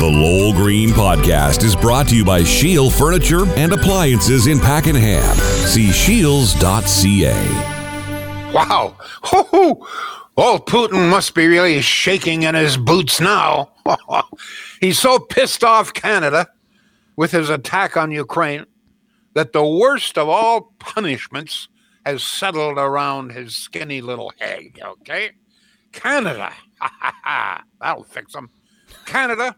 The 0.00 0.06
Lowell 0.06 0.54
Green 0.54 0.88
Podcast 0.88 1.62
is 1.62 1.76
brought 1.76 2.08
to 2.08 2.16
you 2.16 2.24
by 2.24 2.42
Shield 2.42 2.94
Furniture 2.94 3.44
and 3.56 3.70
Appliances 3.70 4.46
in 4.46 4.58
Pakenham. 4.58 5.36
See 5.66 5.90
shields.ca. 5.90 7.34
Wow. 8.50 8.96
Hoo-hoo. 9.24 9.86
Old 10.38 10.66
Putin 10.66 11.10
must 11.10 11.34
be 11.34 11.46
really 11.48 11.82
shaking 11.82 12.44
in 12.44 12.54
his 12.54 12.78
boots 12.78 13.20
now. 13.20 13.72
He's 14.80 14.98
so 14.98 15.18
pissed 15.18 15.62
off 15.62 15.92
Canada 15.92 16.48
with 17.16 17.32
his 17.32 17.50
attack 17.50 17.98
on 17.98 18.10
Ukraine 18.10 18.64
that 19.34 19.52
the 19.52 19.66
worst 19.66 20.16
of 20.16 20.30
all 20.30 20.72
punishments 20.78 21.68
has 22.06 22.22
settled 22.22 22.78
around 22.78 23.32
his 23.32 23.54
skinny 23.54 24.00
little 24.00 24.32
head, 24.38 24.78
okay? 24.82 25.32
Canada. 25.92 26.54
That'll 27.82 28.04
fix 28.04 28.34
him. 28.34 28.48
Canada, 29.04 29.56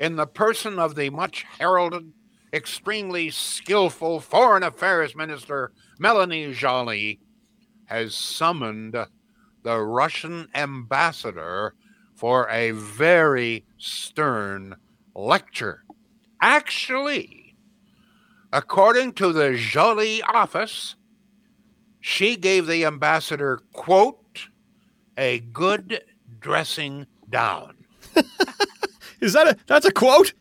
in 0.00 0.16
the 0.16 0.26
person 0.26 0.78
of 0.78 0.94
the 0.94 1.10
much 1.10 1.44
heralded, 1.58 2.12
extremely 2.54 3.30
skillful 3.30 4.18
Foreign 4.18 4.62
Affairs 4.62 5.14
Minister 5.14 5.72
Melanie 5.98 6.54
Joly, 6.54 7.20
has 7.84 8.14
summoned 8.14 8.96
the 9.62 9.78
Russian 9.78 10.48
ambassador 10.54 11.74
for 12.14 12.48
a 12.48 12.70
very 12.70 13.66
stern 13.76 14.76
lecture. 15.14 15.84
Actually, 16.40 17.54
according 18.52 19.12
to 19.12 19.34
the 19.34 19.54
Joly 19.54 20.22
office, 20.22 20.96
she 22.00 22.36
gave 22.36 22.66
the 22.66 22.86
ambassador, 22.86 23.60
quote, 23.74 24.48
a 25.18 25.40
good 25.40 26.02
dressing 26.40 27.06
down. 27.28 27.84
Is 29.20 29.32
that 29.34 29.46
a 29.46 29.56
that's 29.66 29.86
a 29.86 29.92
quote? 29.92 30.32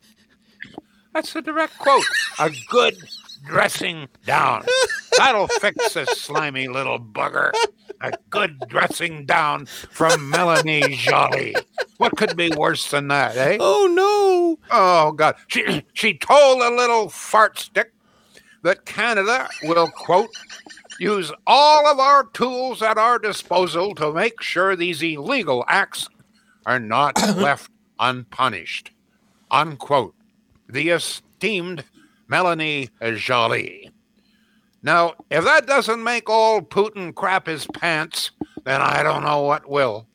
That's 1.14 1.36
a 1.36 1.42
direct 1.42 1.78
quote. 1.78 2.04
A 2.40 2.52
good 2.70 2.96
dressing 3.46 4.08
down. 4.26 4.64
That'll 5.18 5.48
fix 5.48 5.94
this 5.94 6.10
slimy 6.22 6.68
little 6.68 7.00
bugger. 7.00 7.52
A 8.02 8.14
good 8.30 8.60
dressing 8.68 9.26
down 9.26 9.66
from 9.66 10.30
Melanie 10.30 10.96
Joly. 10.96 11.56
What 11.98 12.16
could 12.16 12.38
be 12.38 12.52
worse 12.56 12.90
than 12.92 13.08
that, 13.10 13.36
eh? 13.36 13.58
Oh 13.60 13.88
no. 13.92 14.60
Oh 14.72 15.12
God. 15.12 15.36
She 15.48 15.84
she 15.94 16.18
told 16.18 16.62
a 16.62 16.76
little 16.76 17.10
fart 17.10 17.60
stick 17.60 17.92
that 18.64 18.86
Canada 18.86 19.50
will 19.64 19.90
quote 19.90 20.30
use 21.00 21.32
all 21.48 21.88
of 21.88 22.00
our 22.00 22.26
tools 22.26 22.82
at 22.82 22.98
our 22.98 23.18
disposal 23.18 23.96
to 23.96 24.14
make 24.14 24.42
sure 24.42 24.76
these 24.76 25.02
illegal 25.02 25.64
acts 25.68 26.10
are 26.66 26.80
not 26.80 27.18
left 27.38 27.72
unpunished. 28.00 28.92
Unquote. 29.52 30.16
The 30.68 30.90
esteemed 30.90 31.84
Melanie 32.28 32.90
Joly. 33.02 33.92
Now, 34.82 35.16
if 35.30 35.44
that 35.44 35.68
doesn't 35.68 36.04
make 36.04 36.30
old 36.30 36.70
Putin 36.70 37.14
crap 37.14 37.48
his 37.48 37.68
pants, 37.68 38.32
then 38.64 38.82
I 38.82 39.04
don't 39.04 39.24
know 39.24 39.42
what 39.42 39.70
will. 39.70 40.08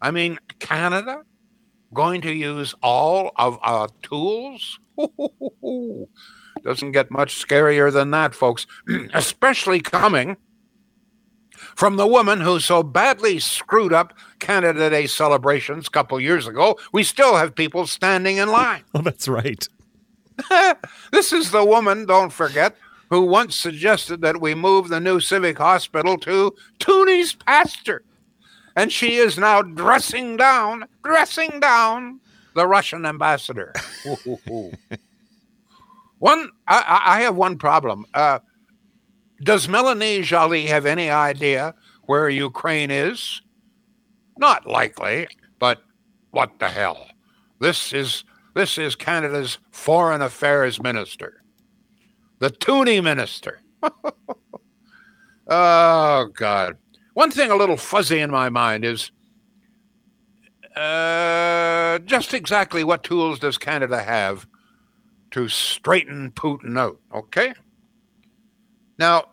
I 0.00 0.10
mean, 0.10 0.38
Canada 0.60 1.24
going 1.92 2.20
to 2.22 2.32
use 2.32 2.74
all 2.82 3.32
of 3.36 3.58
our 3.62 3.88
tools? 4.02 4.78
Doesn't 6.64 6.92
get 6.92 7.10
much 7.10 7.46
scarier 7.46 7.92
than 7.92 8.10
that, 8.10 8.34
folks, 8.34 8.66
especially 9.14 9.80
coming 9.80 10.36
from 11.74 11.96
the 11.96 12.06
woman 12.06 12.40
who 12.40 12.60
so 12.60 12.82
badly 12.82 13.38
screwed 13.38 13.92
up 13.92 14.14
Canada 14.38 14.90
Day 14.90 15.06
celebrations 15.06 15.86
a 15.86 15.90
couple 15.90 16.20
years 16.20 16.46
ago. 16.46 16.78
We 16.92 17.02
still 17.02 17.36
have 17.36 17.54
people 17.54 17.86
standing 17.86 18.36
in 18.36 18.48
line. 18.50 18.84
Oh, 18.94 19.02
that's 19.02 19.28
right. 19.28 19.68
this 21.12 21.32
is 21.32 21.50
the 21.50 21.64
woman, 21.64 22.06
don't 22.06 22.32
forget, 22.32 22.76
who 23.10 23.22
once 23.22 23.58
suggested 23.58 24.20
that 24.22 24.40
we 24.40 24.54
move 24.54 24.88
the 24.88 25.00
new 25.00 25.20
civic 25.20 25.58
hospital 25.58 26.18
to 26.18 26.54
Tunney's 26.78 27.34
pasture. 27.34 28.02
And 28.74 28.92
she 28.92 29.16
is 29.16 29.38
now 29.38 29.62
dressing 29.62 30.36
down, 30.36 30.84
dressing 31.02 31.60
down 31.60 32.20
the 32.54 32.66
Russian 32.66 33.06
ambassador. 33.06 33.72
one, 36.18 36.50
I, 36.66 37.02
I, 37.06 37.20
have 37.22 37.36
one 37.36 37.58
problem. 37.58 38.04
Uh, 38.14 38.40
does 39.42 39.68
Melanie 39.68 40.22
Joly 40.22 40.66
have 40.66 40.86
any 40.86 41.10
idea 41.10 41.74
where 42.02 42.28
Ukraine 42.28 42.90
is? 42.90 43.42
Not 44.36 44.66
likely, 44.66 45.28
but 45.58 45.82
what 46.30 46.58
the 46.58 46.68
hell? 46.68 47.08
This 47.60 47.92
is 47.92 48.24
this 48.54 48.78
is 48.78 48.96
Canada's 48.96 49.58
foreign 49.70 50.22
affairs 50.22 50.82
minister, 50.82 51.42
the 52.38 52.50
Tunney 52.50 53.02
minister. 53.02 53.60
oh 55.48 56.28
God! 56.34 56.76
One 57.14 57.30
thing 57.30 57.50
a 57.50 57.56
little 57.56 57.76
fuzzy 57.76 58.20
in 58.20 58.30
my 58.30 58.48
mind 58.48 58.84
is 58.84 59.10
uh, 60.76 61.98
just 62.00 62.34
exactly 62.34 62.84
what 62.84 63.02
tools 63.02 63.38
does 63.38 63.58
Canada 63.58 64.02
have 64.02 64.46
to 65.32 65.48
straighten 65.48 66.30
Putin 66.32 66.78
out? 66.78 66.98
Okay. 67.14 67.54
Now, 68.98 69.26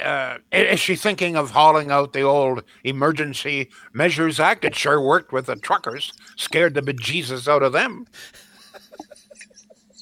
uh, 0.00 0.38
is 0.52 0.80
she 0.80 0.96
thinking 0.96 1.36
of 1.36 1.50
hauling 1.50 1.90
out 1.90 2.12
the 2.12 2.22
old 2.22 2.62
Emergency 2.84 3.70
Measures 3.92 4.40
Act? 4.40 4.64
It 4.64 4.74
sure 4.74 5.00
worked 5.00 5.32
with 5.32 5.46
the 5.46 5.56
truckers, 5.56 6.12
scared 6.36 6.74
the 6.74 6.82
bejesus 6.82 7.46
out 7.46 7.62
of 7.62 7.72
them. 7.72 8.06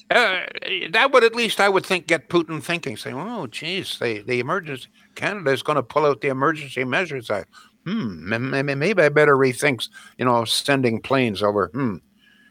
Uh, 0.09 0.41
that 0.89 1.11
would 1.11 1.23
at 1.23 1.35
least, 1.35 1.59
I 1.59 1.69
would 1.69 1.85
think, 1.85 2.07
get 2.07 2.29
Putin 2.29 2.63
thinking, 2.63 2.97
saying, 2.97 3.15
"Oh, 3.15 3.45
geez, 3.45 3.99
the 3.99 4.23
the 4.25 4.39
emergency 4.39 4.87
Canada 5.13 5.51
is 5.51 5.61
going 5.61 5.75
to 5.75 5.83
pull 5.83 6.05
out 6.05 6.21
the 6.21 6.29
Emergency 6.29 6.83
Measures 6.83 7.29
Act. 7.29 7.49
Hmm, 7.85 8.27
maybe 8.27 9.03
I 9.03 9.09
better 9.09 9.37
rethink, 9.37 9.87
you 10.17 10.25
know, 10.25 10.45
sending 10.45 10.99
planes 10.99 11.43
over. 11.43 11.69
Hmm, 11.73 11.97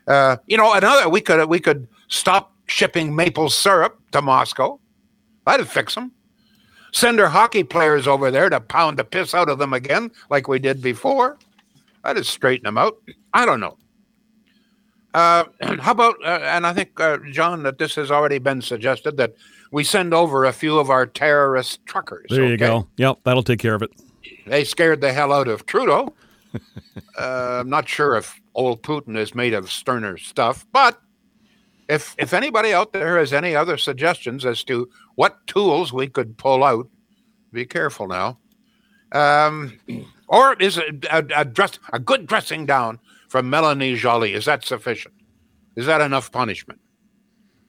uh, 0.06 0.37
you 0.47 0.56
know, 0.56 0.72
another 0.72 1.09
we 1.09 1.20
could 1.20 1.49
we 1.49 1.59
could 1.59 1.88
stop 2.06 2.53
shipping 2.66 3.16
maple 3.16 3.49
syrup 3.49 3.99
to 4.12 4.22
Moscow. 4.22 4.78
That'd 5.44 5.66
fix 5.66 5.97
them." 5.97 6.12
Send 6.93 7.21
our 7.21 7.28
hockey 7.28 7.65
players 7.65 8.06
over 8.06 8.31
there 8.31 8.49
to 8.49 8.60
pound 8.60 8.99
the 8.99 9.04
piss 9.04 9.34
out 9.34 9.49
of 9.49 9.59
them 9.59 9.72
again, 9.72 10.10
like 10.31 10.49
we 10.49 10.59
did 10.59 10.82
before. 10.82 11.38
I 12.04 12.15
just 12.15 12.31
straighten 12.31 12.65
them 12.65 12.78
out. 12.78 12.97
I 13.34 13.44
don't 13.44 13.60
know. 13.60 13.76
Uh, 15.15 15.44
how 15.81 15.93
about, 15.93 16.16
uh, 16.25 16.41
and 16.43 16.66
I 16.66 16.72
think, 16.72 16.99
uh, 17.00 17.19
John, 17.31 17.62
that 17.65 17.78
this 17.78 17.94
has 17.97 18.10
already 18.10 18.38
been 18.38 18.62
suggested 18.62 19.16
that 19.16 19.34
we 19.71 19.84
send 19.84 20.15
over 20.15 20.44
a 20.44 20.53
few 20.53 20.78
of 20.78 20.91
our 20.91 21.06
terrorist 21.06 21.84
truckers. 21.87 22.26
There 22.31 22.47
you 22.47 22.56
go. 22.56 22.87
Yep, 22.97 23.19
that'll 23.25 23.43
take 23.43 23.59
care 23.59 23.75
of 23.75 23.82
it. 23.82 23.91
They 24.47 24.65
scared 24.65 25.00
the 25.00 25.12
hell 25.12 25.32
out 25.32 25.49
of 25.49 25.66
Trudeau. 25.66 26.15
Uh, 27.19 27.59
I'm 27.60 27.69
not 27.69 27.88
sure 27.88 28.16
if 28.16 28.41
old 28.55 28.82
Putin 28.82 29.16
is 29.16 29.34
made 29.34 29.53
of 29.53 29.72
sterner 29.72 30.16
stuff, 30.19 30.65
but 30.72 31.03
if 31.88 32.15
if 32.19 32.32
anybody 32.34 32.72
out 32.72 32.93
there 32.93 33.19
has 33.19 33.32
any 33.32 33.56
other 33.56 33.76
suggestions 33.76 34.44
as 34.44 34.62
to 34.65 34.88
what 35.15 35.47
tools 35.47 35.93
we 35.93 36.09
could 36.09 36.37
pull 36.37 36.62
out, 36.62 36.88
be 37.53 37.65
careful 37.65 38.06
now. 38.06 38.38
Um, 39.12 39.78
or 40.28 40.54
is 40.54 40.76
a, 40.76 40.93
a, 41.10 41.25
a, 41.34 41.44
dress 41.47 41.78
a 41.93 41.99
good 41.99 42.26
dressing 42.26 42.66
down 42.66 42.99
from 43.28 43.49
Melanie 43.49 43.97
Joly? 43.97 44.34
Is 44.34 44.44
that 44.44 44.65
sufficient? 44.65 45.15
Is 45.76 45.87
that 45.87 46.03
enough 46.03 46.31
punishment? 46.31 46.81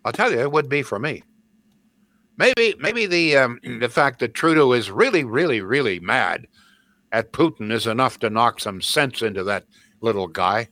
I'll 0.03 0.11
tell 0.11 0.31
you, 0.31 0.39
it 0.39 0.51
would 0.51 0.67
be 0.67 0.81
for 0.81 0.99
me. 0.99 1.23
Maybe 2.37 2.75
maybe 2.79 3.05
the 3.05 3.37
um, 3.37 3.59
the 3.79 3.89
fact 3.89 4.19
that 4.19 4.33
Trudeau 4.33 4.73
is 4.73 4.91
really 4.91 5.23
really 5.23 5.61
really 5.61 5.99
mad 5.99 6.47
at 7.11 7.31
Putin 7.31 7.71
is 7.71 7.87
enough 7.87 8.19
to 8.19 8.29
knock 8.29 8.59
some 8.59 8.81
sense 8.81 9.21
into 9.21 9.43
that 9.45 9.65
little 10.01 10.27
guy, 10.27 10.69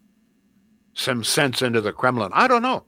some 0.94 1.24
sense 1.24 1.62
into 1.62 1.82
the 1.82 1.94
Kremlin. 1.94 2.32
I 2.34 2.48
don't 2.48 2.62
know. 2.62 2.87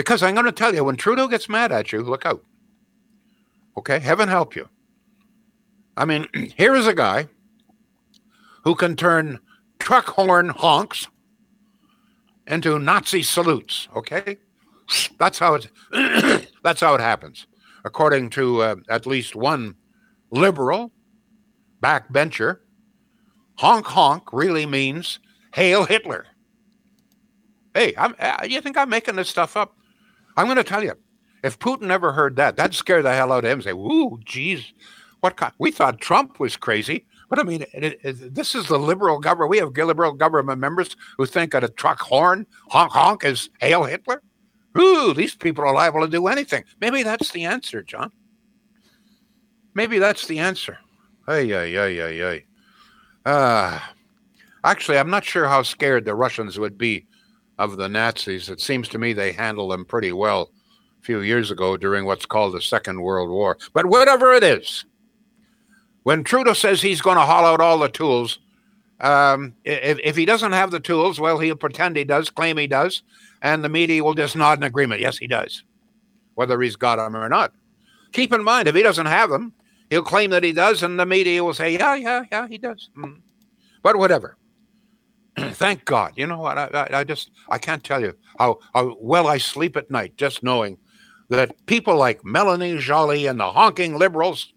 Because 0.00 0.22
I'm 0.22 0.32
going 0.32 0.46
to 0.46 0.52
tell 0.52 0.74
you, 0.74 0.82
when 0.82 0.96
Trudeau 0.96 1.28
gets 1.28 1.46
mad 1.46 1.72
at 1.72 1.92
you, 1.92 2.00
look 2.00 2.24
out. 2.24 2.42
Okay? 3.76 3.98
Heaven 3.98 4.30
help 4.30 4.56
you. 4.56 4.66
I 5.94 6.06
mean, 6.06 6.26
here 6.56 6.74
is 6.74 6.86
a 6.86 6.94
guy 6.94 7.28
who 8.64 8.74
can 8.74 8.96
turn 8.96 9.40
truck 9.78 10.06
horn 10.06 10.48
honks 10.48 11.06
into 12.46 12.78
Nazi 12.78 13.22
salutes. 13.22 13.88
Okay? 13.94 14.38
That's 15.18 15.38
how 15.38 15.56
it, 15.56 15.68
that's 16.62 16.80
how 16.80 16.94
it 16.94 17.02
happens. 17.02 17.46
According 17.84 18.30
to 18.30 18.62
uh, 18.62 18.76
at 18.88 19.04
least 19.04 19.36
one 19.36 19.74
liberal 20.30 20.92
backbencher, 21.82 22.60
honk 23.58 23.84
honk 23.84 24.32
really 24.32 24.64
means 24.64 25.18
hail 25.52 25.84
Hitler. 25.84 26.24
Hey, 27.74 27.92
I'm, 27.98 28.14
uh, 28.18 28.46
you 28.48 28.62
think 28.62 28.78
I'm 28.78 28.88
making 28.88 29.16
this 29.16 29.28
stuff 29.28 29.58
up? 29.58 29.76
I'm 30.40 30.46
going 30.46 30.56
to 30.56 30.64
tell 30.64 30.82
you, 30.82 30.94
if 31.44 31.58
Putin 31.58 31.90
ever 31.90 32.12
heard 32.12 32.36
that, 32.36 32.56
that'd 32.56 32.74
scare 32.74 33.02
the 33.02 33.12
hell 33.12 33.30
out 33.32 33.44
of 33.44 33.50
him. 33.50 33.58
And 33.58 33.64
say, 33.64 33.72
"Ooh, 33.72 34.18
geez, 34.24 34.72
what? 35.20 35.38
We 35.58 35.70
thought 35.70 36.00
Trump 36.00 36.40
was 36.40 36.56
crazy, 36.56 37.04
But 37.28 37.38
I 37.38 37.44
mean, 37.44 37.64
it, 37.72 38.00
it, 38.02 38.34
this 38.34 38.54
is 38.54 38.66
the 38.66 38.78
liberal 38.78 39.20
government. 39.20 39.50
We 39.50 39.58
have 39.58 39.76
liberal 39.76 40.12
government 40.12 40.58
members 40.58 40.96
who 41.16 41.26
think 41.26 41.52
that 41.52 41.62
a 41.62 41.68
truck 41.68 42.00
horn 42.00 42.46
honk 42.70 42.92
honk 42.92 43.24
is 43.24 43.50
hail 43.60 43.84
Hitler. 43.84 44.22
Ooh, 44.78 45.14
these 45.14 45.36
people 45.36 45.64
are 45.64 45.74
liable 45.74 46.00
to 46.00 46.08
do 46.08 46.26
anything. 46.26 46.64
Maybe 46.80 47.02
that's 47.02 47.30
the 47.30 47.44
answer, 47.44 47.82
John. 47.82 48.10
Maybe 49.74 49.98
that's 49.98 50.26
the 50.26 50.38
answer. 50.38 50.78
Ay, 51.28 51.52
ay, 51.54 51.76
ay, 51.78 52.00
ay, 52.02 52.24
ay. 52.24 52.44
Uh, 53.24 53.78
actually, 54.64 54.98
I'm 54.98 55.10
not 55.10 55.24
sure 55.24 55.46
how 55.46 55.62
scared 55.62 56.04
the 56.04 56.14
Russians 56.14 56.58
would 56.58 56.78
be 56.78 57.06
of 57.60 57.76
the 57.76 57.88
Nazis. 57.88 58.48
It 58.48 58.60
seems 58.60 58.88
to 58.88 58.98
me 58.98 59.12
they 59.12 59.32
handled 59.32 59.70
them 59.70 59.84
pretty 59.84 60.12
well 60.12 60.50
a 60.98 61.04
few 61.04 61.20
years 61.20 61.50
ago 61.50 61.76
during 61.76 62.06
what's 62.06 62.24
called 62.24 62.54
the 62.54 62.62
Second 62.62 63.02
World 63.02 63.28
War. 63.28 63.58
But 63.74 63.86
whatever 63.86 64.32
it 64.32 64.42
is, 64.42 64.86
when 66.02 66.24
Trudeau 66.24 66.54
says 66.54 66.80
he's 66.80 67.02
going 67.02 67.18
to 67.18 67.22
haul 67.22 67.44
out 67.44 67.60
all 67.60 67.78
the 67.78 67.90
tools, 67.90 68.38
um, 69.00 69.54
if, 69.64 69.98
if 70.02 70.16
he 70.16 70.24
doesn't 70.24 70.52
have 70.52 70.70
the 70.70 70.80
tools, 70.80 71.20
well, 71.20 71.38
he'll 71.38 71.54
pretend 71.54 71.96
he 71.96 72.04
does, 72.04 72.30
claim 72.30 72.56
he 72.56 72.66
does, 72.66 73.02
and 73.42 73.62
the 73.62 73.68
media 73.68 74.02
will 74.02 74.14
just 74.14 74.36
nod 74.36 74.58
in 74.58 74.64
agreement. 74.64 75.02
Yes, 75.02 75.18
he 75.18 75.26
does, 75.26 75.62
whether 76.36 76.60
he's 76.62 76.76
got 76.76 76.96
them 76.96 77.14
or 77.14 77.28
not. 77.28 77.52
Keep 78.12 78.32
in 78.32 78.42
mind, 78.42 78.68
if 78.68 78.74
he 78.74 78.82
doesn't 78.82 79.06
have 79.06 79.28
them, 79.28 79.52
he'll 79.90 80.02
claim 80.02 80.30
that 80.30 80.44
he 80.44 80.52
does, 80.52 80.82
and 80.82 80.98
the 80.98 81.04
media 81.04 81.44
will 81.44 81.54
say, 81.54 81.74
yeah, 81.74 81.94
yeah, 81.94 82.22
yeah, 82.32 82.48
he 82.48 82.56
does. 82.56 82.88
Mm. 82.96 83.20
But 83.82 83.96
whatever. 83.96 84.38
Thank 85.36 85.84
God. 85.84 86.12
You 86.16 86.26
know 86.26 86.38
what? 86.38 86.58
I, 86.58 86.68
I, 86.72 86.98
I, 87.00 87.04
just, 87.04 87.30
I 87.48 87.58
can't 87.58 87.84
tell 87.84 88.00
you 88.00 88.14
how, 88.38 88.58
how 88.74 88.96
well 89.00 89.28
I 89.28 89.38
sleep 89.38 89.76
at 89.76 89.90
night 89.90 90.16
just 90.16 90.42
knowing 90.42 90.78
that 91.28 91.54
people 91.66 91.96
like 91.96 92.24
Melanie 92.24 92.78
Joly 92.78 93.26
and 93.26 93.38
the 93.38 93.50
honking 93.50 93.96
liberals 93.98 94.52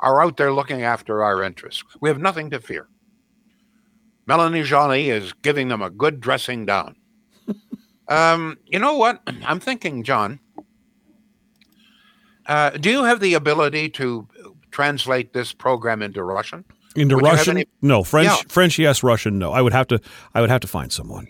are 0.00 0.22
out 0.22 0.36
there 0.36 0.52
looking 0.52 0.82
after 0.82 1.22
our 1.22 1.42
interests. 1.42 1.82
We 2.00 2.08
have 2.08 2.18
nothing 2.18 2.50
to 2.50 2.60
fear. 2.60 2.88
Melanie 4.26 4.62
Joly 4.62 5.10
is 5.10 5.32
giving 5.32 5.68
them 5.68 5.82
a 5.82 5.90
good 5.90 6.20
dressing 6.20 6.64
down. 6.64 6.96
um, 8.08 8.58
you 8.66 8.78
know 8.78 8.96
what? 8.96 9.22
I'm 9.44 9.60
thinking, 9.60 10.02
John. 10.02 10.40
Uh, 12.46 12.70
do 12.70 12.90
you 12.90 13.04
have 13.04 13.20
the 13.20 13.34
ability 13.34 13.88
to 13.88 14.28
translate 14.70 15.32
this 15.32 15.52
program 15.52 16.02
into 16.02 16.22
Russian? 16.22 16.64
Into 16.94 17.16
Would 17.16 17.24
Russian? 17.24 17.58
Any... 17.58 17.66
No, 17.82 18.04
French. 18.04 18.26
Yeah. 18.26 18.36
French, 18.48 18.78
yes. 18.78 19.02
Russian, 19.02 19.38
no. 19.38 19.52
I 19.52 19.62
would 19.62 19.72
have 19.72 19.88
to. 19.88 20.00
I 20.34 20.40
would 20.40 20.50
have 20.50 20.60
to 20.60 20.68
find 20.68 20.92
someone. 20.92 21.26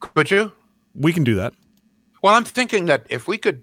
Could 0.00 0.30
you? 0.30 0.52
We 0.94 1.12
can 1.12 1.24
do 1.24 1.34
that. 1.36 1.52
Well, 2.22 2.34
I'm 2.34 2.44
thinking 2.44 2.86
that 2.86 3.06
if 3.10 3.28
we 3.28 3.38
could, 3.38 3.62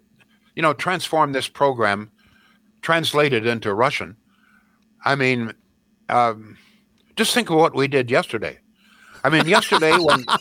you 0.55 0.61
know, 0.61 0.73
transform 0.73 1.31
this 1.31 1.47
program, 1.47 2.11
translate 2.81 3.33
it 3.33 3.45
into 3.45 3.73
Russian. 3.73 4.17
I 5.03 5.15
mean, 5.15 5.53
um, 6.09 6.57
just 7.15 7.33
think 7.33 7.49
of 7.49 7.57
what 7.57 7.75
we 7.75 7.87
did 7.87 8.11
yesterday. 8.11 8.59
I 9.23 9.29
mean, 9.29 9.47
yesterday 9.47 9.95
when. 9.97 10.25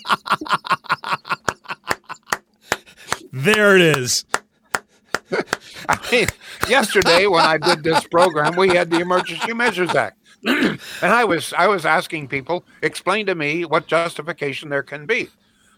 there 3.33 3.77
it 3.77 3.83
is. 3.83 4.25
I 5.89 5.99
mean, 6.11 6.27
yesterday 6.69 7.27
when 7.27 7.45
I 7.45 7.59
did 7.59 7.83
this 7.83 8.07
program, 8.07 8.57
we 8.57 8.69
had 8.69 8.91
the 8.91 9.01
Emergency 9.01 9.55
Measures 9.55 9.95
Act, 9.95 10.19
and 10.45 10.81
I 11.03 11.25
was 11.25 11.53
I 11.57 11.69
was 11.69 11.87
asking 11.87 12.29
people 12.29 12.65
explain 12.83 13.27
to 13.27 13.35
me 13.35 13.65
what 13.65 13.87
justification 13.87 14.69
there 14.71 14.83
can 14.83 15.07
be. 15.07 15.29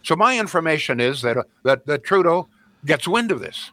So 0.02 0.16
my 0.16 0.38
information 0.38 1.00
is 1.00 1.22
that 1.22 1.36
uh, 1.36 1.42
that, 1.64 1.86
that 1.86 2.04
Trudeau 2.04 2.48
gets 2.84 3.08
wind 3.08 3.30
of 3.30 3.40
this 3.40 3.70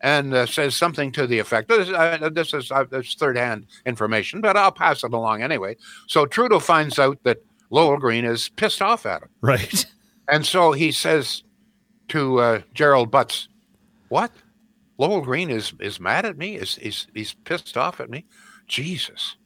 and 0.00 0.34
uh, 0.34 0.46
says 0.46 0.76
something 0.76 1.10
to 1.12 1.26
the 1.26 1.38
effect. 1.38 1.68
This, 1.68 1.88
uh, 1.88 2.28
this 2.32 2.52
is 2.52 2.70
uh, 2.70 2.84
this 2.84 3.14
third-hand 3.14 3.66
information, 3.86 4.42
but 4.42 4.56
I'll 4.56 4.70
pass 4.72 5.02
it 5.02 5.12
along 5.12 5.42
anyway. 5.42 5.76
So 6.06 6.26
Trudeau 6.26 6.60
finds 6.60 6.98
out 6.98 7.18
that 7.24 7.38
Lowell 7.70 7.96
Green 7.96 8.24
is 8.24 8.50
pissed 8.50 8.82
off 8.82 9.06
at 9.06 9.22
him, 9.22 9.28
right? 9.40 9.86
And 10.28 10.44
so 10.44 10.72
he 10.72 10.92
says 10.92 11.42
to 12.08 12.38
uh, 12.40 12.60
Gerald 12.74 13.10
Butts, 13.10 13.48
"What? 14.08 14.32
Lowell 14.98 15.22
Green 15.22 15.50
is 15.50 15.72
is 15.80 16.00
mad 16.00 16.24
at 16.24 16.36
me? 16.38 16.56
Is 16.56 16.76
he's 16.76 17.06
he's 17.14 17.34
pissed 17.34 17.76
off 17.76 18.00
at 18.00 18.10
me? 18.10 18.24
Jesus." 18.66 19.36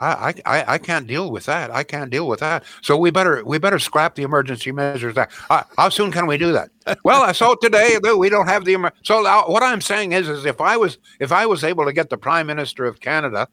I, 0.00 0.34
I, 0.46 0.64
I 0.74 0.78
can't 0.78 1.06
deal 1.06 1.30
with 1.30 1.44
that. 1.44 1.70
I 1.70 1.84
can't 1.84 2.10
deal 2.10 2.26
with 2.26 2.40
that. 2.40 2.64
So 2.80 2.96
we 2.96 3.10
better 3.10 3.44
we 3.44 3.58
better 3.58 3.78
scrap 3.78 4.14
the 4.14 4.22
emergency 4.22 4.72
measures. 4.72 5.16
Act. 5.18 5.32
Uh, 5.50 5.64
how 5.76 5.90
soon 5.90 6.10
can 6.10 6.26
we 6.26 6.38
do 6.38 6.52
that? 6.52 6.70
well, 7.04 7.32
so 7.34 7.54
today 7.54 7.98
that 8.02 8.16
we 8.16 8.30
don't 8.30 8.46
have 8.46 8.64
the. 8.64 8.92
So 9.02 9.22
what 9.48 9.62
I'm 9.62 9.82
saying 9.82 10.12
is, 10.12 10.28
is 10.28 10.46
if 10.46 10.60
I 10.60 10.76
was 10.76 10.98
if 11.18 11.32
I 11.32 11.44
was 11.44 11.64
able 11.64 11.84
to 11.84 11.92
get 11.92 12.08
the 12.08 12.16
Prime 12.16 12.46
Minister 12.46 12.86
of 12.86 13.00
Canada, 13.00 13.46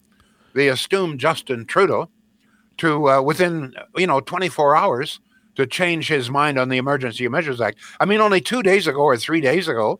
the 0.53 0.67
esteemed 0.67 1.19
Justin 1.19 1.65
Trudeau, 1.65 2.09
to 2.77 3.09
uh, 3.09 3.21
within 3.21 3.73
you 3.97 4.07
know 4.07 4.21
24 4.21 4.75
hours 4.75 5.19
to 5.55 5.65
change 5.65 6.07
his 6.07 6.29
mind 6.29 6.57
on 6.57 6.69
the 6.69 6.77
Emergency 6.77 7.27
Measures 7.27 7.59
Act. 7.59 7.77
I 7.99 8.05
mean, 8.05 8.21
only 8.21 8.39
two 8.39 8.63
days 8.63 8.87
ago 8.87 9.01
or 9.01 9.17
three 9.17 9.41
days 9.41 9.67
ago, 9.67 9.99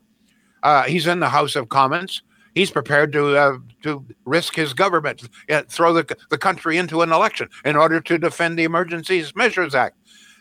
uh, 0.63 0.83
he's 0.83 1.07
in 1.07 1.19
the 1.19 1.29
House 1.29 1.55
of 1.55 1.67
Commons 1.67 2.21
he's 2.57 2.71
prepared 2.71 3.13
to 3.13 3.37
uh, 3.37 3.57
to 3.83 4.03
risk 4.25 4.55
his 4.55 4.73
government, 4.73 5.29
uh, 5.49 5.61
throw 5.69 5.93
the 5.93 6.17
the 6.29 6.37
country 6.37 6.77
into 6.77 7.01
an 7.01 7.11
election 7.11 7.49
in 7.63 7.75
order 7.75 8.01
to 8.01 8.17
defend 8.17 8.57
the 8.57 8.63
Emergencies 8.63 9.35
Measures 9.35 9.75
Act. 9.75 9.97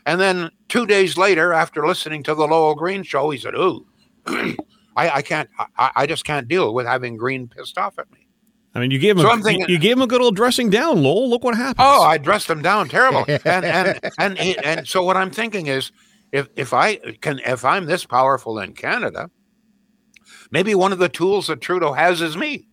And 0.07 0.21
then 0.21 0.51
two 0.69 0.87
days 0.87 1.19
later, 1.19 1.53
after 1.53 1.87
listening 1.87 2.23
to 2.25 2.35
the 2.35 2.47
Lowell 2.47 2.75
Green 2.75 3.03
show, 3.03 3.31
he 3.31 3.39
said, 3.39 3.55
"Ooh, 3.55 3.87
I, 4.27 4.57
I 4.97 5.23
can't. 5.23 5.51
I, 5.77 5.91
I 5.95 6.07
just 6.07 6.25
can't 6.25 6.49
deal 6.49 6.73
with 6.73 6.87
having 6.87 7.17
Green 7.17 7.49
pissed 7.49 7.77
off 7.77 7.99
at 7.99 8.11
me." 8.11 8.27
I 8.75 8.81
mean, 8.81 8.91
you 8.91 8.99
gave 8.99 9.17
him 9.17 9.23
so 9.23 9.33
a, 9.33 9.39
thinking, 9.39 9.69
you 9.69 9.79
gave 9.79 9.97
him 9.97 10.03
a 10.03 10.07
good 10.07 10.21
old 10.21 10.37
dressing 10.37 10.71
down, 10.71 11.03
Lowell. 11.03 11.29
Look 11.29 11.45
what 11.45 11.57
happened. 11.57 11.87
Oh, 11.87 12.03
I 12.03 12.19
dressed 12.19 12.49
him 12.49 12.63
down 12.63 12.89
terrible. 12.89 13.25
and 13.45 13.65
and 13.65 14.01
and 14.19 14.39
and 14.39 14.89
so 14.89 15.03
what 15.03 15.17
I'm 15.17 15.31
thinking 15.31 15.67
is, 15.67 15.93
if 16.33 16.49
if 16.57 16.73
I 16.73 16.97
can, 17.21 17.41
if 17.41 17.65
I'm 17.65 17.87
this 17.87 18.07
powerful 18.07 18.59
in 18.59 18.75
Canada, 18.75 19.31
Maybe 20.51 20.75
one 20.75 20.93
of 20.93 20.99
the 20.99 21.09
tools 21.09 21.47
that 21.47 21.61
Trudeau 21.61 21.93
has 21.93 22.21
is 22.21 22.37
me. 22.37 22.69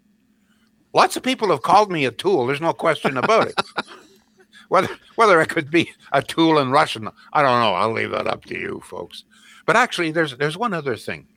Lots 0.94 1.16
of 1.18 1.24
people 1.24 1.50
have 1.50 1.64
called 1.64 1.92
me 1.92 2.06
a 2.06 2.12
tool. 2.12 2.46
There's 2.46 2.62
no 2.62 2.74
question 2.74 3.18
about 3.18 3.48
it. 3.48 3.56
whether 4.70 4.90
whether 5.16 5.42
it 5.42 5.50
could 5.50 5.70
be 5.70 5.92
a 6.12 6.22
tool 6.22 6.60
in 6.60 6.72
Russian, 6.72 7.10
I 7.32 7.42
don't 7.42 7.62
know. 7.62 7.74
I'll 7.74 7.92
leave 7.92 8.12
that 8.12 8.28
up 8.28 8.46
to 8.46 8.58
you, 8.58 8.82
folks. 8.86 9.24
But 9.66 9.76
actually, 9.76 10.12
there's 10.12 10.38
there's 10.38 10.58
one 10.58 10.74
other 10.74 10.96
thing. 10.96 11.28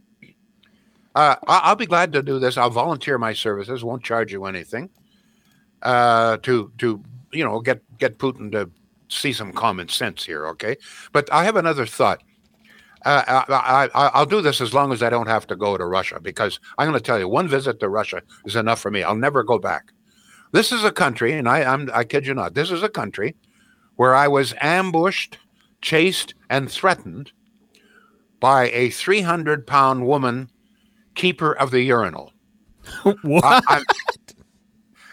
Uh, 1.15 1.37
I'll 1.47 1.77
be 1.77 1.87
glad 1.87 2.12
to 2.12 2.23
do 2.23 2.38
this. 2.38 2.59
I'll 2.59 2.71
volunteer 2.71 3.17
my 3.17 3.33
services. 3.33 3.83
Won't 3.83 4.05
charge 4.05 4.33
you 4.33 4.44
anything. 4.44 4.91
Uh, 5.83 6.37
to 6.38 6.73
to 6.79 7.03
you 7.33 7.44
know 7.44 7.61
get 7.61 7.81
get 7.99 8.19
Putin 8.19 8.53
to 8.53 8.71
see 9.09 9.33
some 9.33 9.53
common 9.53 9.88
sense 9.88 10.25
here. 10.25 10.47
Okay, 10.49 10.77
but 11.12 11.33
I 11.33 11.44
have 11.44 11.56
another 11.56 11.87
thought. 11.87 12.23
Uh, 13.06 13.44
I, 13.49 13.88
I, 13.94 14.19
will 14.19 14.26
do 14.26 14.41
this 14.41 14.61
as 14.61 14.75
long 14.75 14.93
as 14.93 15.00
I 15.00 15.11
don't 15.11 15.29
have 15.29 15.47
to 15.47 15.54
go 15.54 15.76
to 15.76 15.87
Russia 15.87 16.19
because 16.21 16.59
I'm 16.76 16.88
going 16.88 16.99
to 16.99 17.04
tell 17.04 17.21
you 17.21 17.28
one 17.28 17.47
visit 17.47 17.78
to 17.78 17.88
Russia 17.88 18.21
is 18.45 18.57
enough 18.57 18.81
for 18.81 18.90
me. 18.90 19.04
I'll 19.04 19.14
never 19.14 19.45
go 19.45 19.61
back. 19.61 19.92
This 20.50 20.73
is 20.73 20.83
a 20.83 20.90
country, 20.90 21.33
and 21.33 21.49
I, 21.49 21.62
I'm, 21.62 21.88
I 21.95 22.02
kid 22.02 22.26
you 22.26 22.35
not, 22.35 22.54
this 22.54 22.73
is 22.73 22.83
a 22.83 22.88
country 22.88 23.37
where 23.95 24.12
I 24.12 24.26
was 24.26 24.54
ambushed, 24.61 25.38
chased, 25.81 26.35
and 26.50 26.69
threatened 26.69 27.31
by 28.40 28.71
a 28.71 28.90
300 28.90 29.69
pound 29.69 30.04
woman, 30.04 30.50
keeper 31.14 31.52
of 31.52 31.71
the 31.71 31.83
urinal. 31.83 32.33
what? 33.23 33.62
I, 33.69 33.83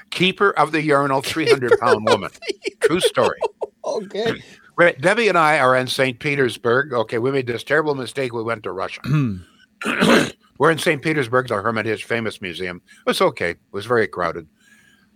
keeper 0.09 0.49
of 0.51 0.71
the 0.71 0.81
urinal, 0.81 1.21
300 1.21 1.79
pound 1.79 2.07
woman. 2.07 2.31
True 2.79 2.99
story. 3.01 3.39
okay. 3.85 4.41
Debbie 4.77 5.27
and 5.27 5.37
I 5.37 5.59
are 5.59 5.75
in 5.75 5.87
St. 5.87 6.19
Petersburg. 6.19 6.93
Okay, 6.93 7.19
we 7.19 7.31
made 7.31 7.47
this 7.47 7.63
terrible 7.63 7.95
mistake. 7.95 8.33
We 8.33 8.43
went 8.43 8.63
to 8.63 8.71
Russia. 8.71 9.01
We're 10.59 10.71
in 10.71 10.77
St. 10.77 11.01
Petersburg, 11.01 11.51
our 11.51 11.61
Hermitage 11.61 12.05
famous 12.05 12.41
museum. 12.41 12.81
It 12.87 13.09
was 13.09 13.21
okay. 13.21 13.51
It 13.51 13.59
was 13.71 13.85
very 13.85 14.07
crowded. 14.07 14.47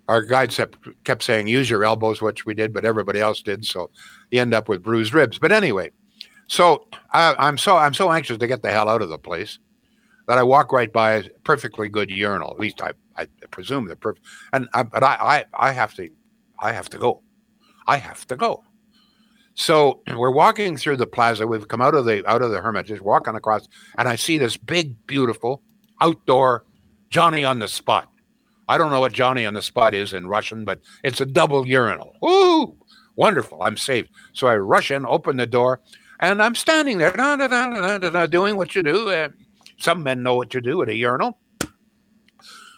Our 0.08 0.22
guide 0.22 0.56
kept 1.04 1.24
saying, 1.24 1.48
use 1.48 1.70
your 1.70 1.84
elbows, 1.84 2.22
which 2.22 2.46
we 2.46 2.54
did, 2.54 2.74
but 2.74 2.86
everybody 2.86 3.20
else 3.20 3.42
did. 3.42 3.66
So 3.66 3.90
you 4.32 4.42
end 4.42 4.54
up 4.54 4.70
with 4.70 4.84
bruised 4.84 5.14
ribs. 5.14 5.38
But 5.38 5.52
anyway, 5.52 5.92
so 6.48 6.88
I, 7.12 7.36
I'm 7.38 7.58
so 7.58 7.78
I'm 7.78 7.94
so 7.94 8.12
anxious 8.12 8.38
to 8.38 8.48
get 8.48 8.62
the 8.62 8.72
hell 8.72 8.90
out 8.90 9.02
of 9.02 9.10
the 9.10 9.18
place 9.18 9.60
that 10.28 10.38
I 10.38 10.44
walk 10.44 10.72
right 10.72 10.92
by 10.92 11.14
a 11.14 11.30
perfectly 11.44 11.90
good 11.90 12.10
urinal. 12.10 12.52
At 12.52 12.60
least 12.60 12.82
I, 12.82 12.92
I 13.18 13.28
presume 13.52 13.86
they're 13.86 13.96
perfect. 13.96 14.26
And 14.54 14.68
I, 14.74 14.84
but 14.84 15.04
I, 15.04 15.46
I 15.56 15.70
I 15.70 15.72
have 15.72 15.94
to 15.96 16.10
I 16.60 16.72
have 16.72 16.90
to 16.90 16.98
go. 16.98 17.22
I 17.86 17.98
have 17.98 18.26
to 18.28 18.36
go. 18.36 18.64
So 19.58 20.02
we're 20.16 20.30
walking 20.30 20.78
through 20.78 20.98
the 20.98 21.08
plaza. 21.08 21.48
We've 21.48 21.68
come 21.68 21.82
out 21.82 21.96
of 21.96 22.06
the 22.06 22.26
out 22.30 22.44
of 22.44 22.52
the 22.52 22.62
hermit, 22.62 22.86
just 22.86 23.02
walking 23.02 23.34
across, 23.34 23.68
and 23.98 24.08
I 24.08 24.16
see 24.16 24.38
this 24.38 24.56
big, 24.56 24.96
beautiful 25.08 25.64
outdoor 26.00 26.64
Johnny 27.10 27.44
on 27.44 27.58
the 27.58 27.68
spot. 27.68 28.08
I 28.70 28.78
don't 28.78 28.92
know 28.92 29.00
what 29.00 29.14
Johnny 29.14 29.48
on 29.48 29.56
the 29.56 29.64
spot 29.64 29.96
is 29.96 30.14
in 30.14 30.28
Russian, 30.28 30.64
but 30.64 30.80
it's 31.04 31.22
a 31.22 31.26
double 31.26 31.68
urinal. 31.68 32.14
Woo! 32.22 32.78
Wonderful. 33.16 33.64
I'm 33.64 33.78
safe. 33.78 34.06
So 34.32 34.46
I 34.46 34.58
rush 34.58 34.92
in, 34.92 35.08
open 35.08 35.38
the 35.38 35.48
door, 35.48 35.82
and 36.20 36.40
I'm 36.44 36.54
standing 36.54 37.00
there, 37.00 37.12
da, 37.12 37.36
da, 37.36 37.98
da, 37.98 38.26
doing 38.28 38.58
what 38.58 38.76
you 38.76 38.84
do. 38.84 39.10
Uh, 39.10 39.30
some 39.80 40.04
men 40.04 40.22
know 40.22 40.36
what 40.36 40.54
you 40.54 40.62
do 40.62 40.84
at 40.84 40.90
a 40.90 40.96
urinal. 40.96 41.40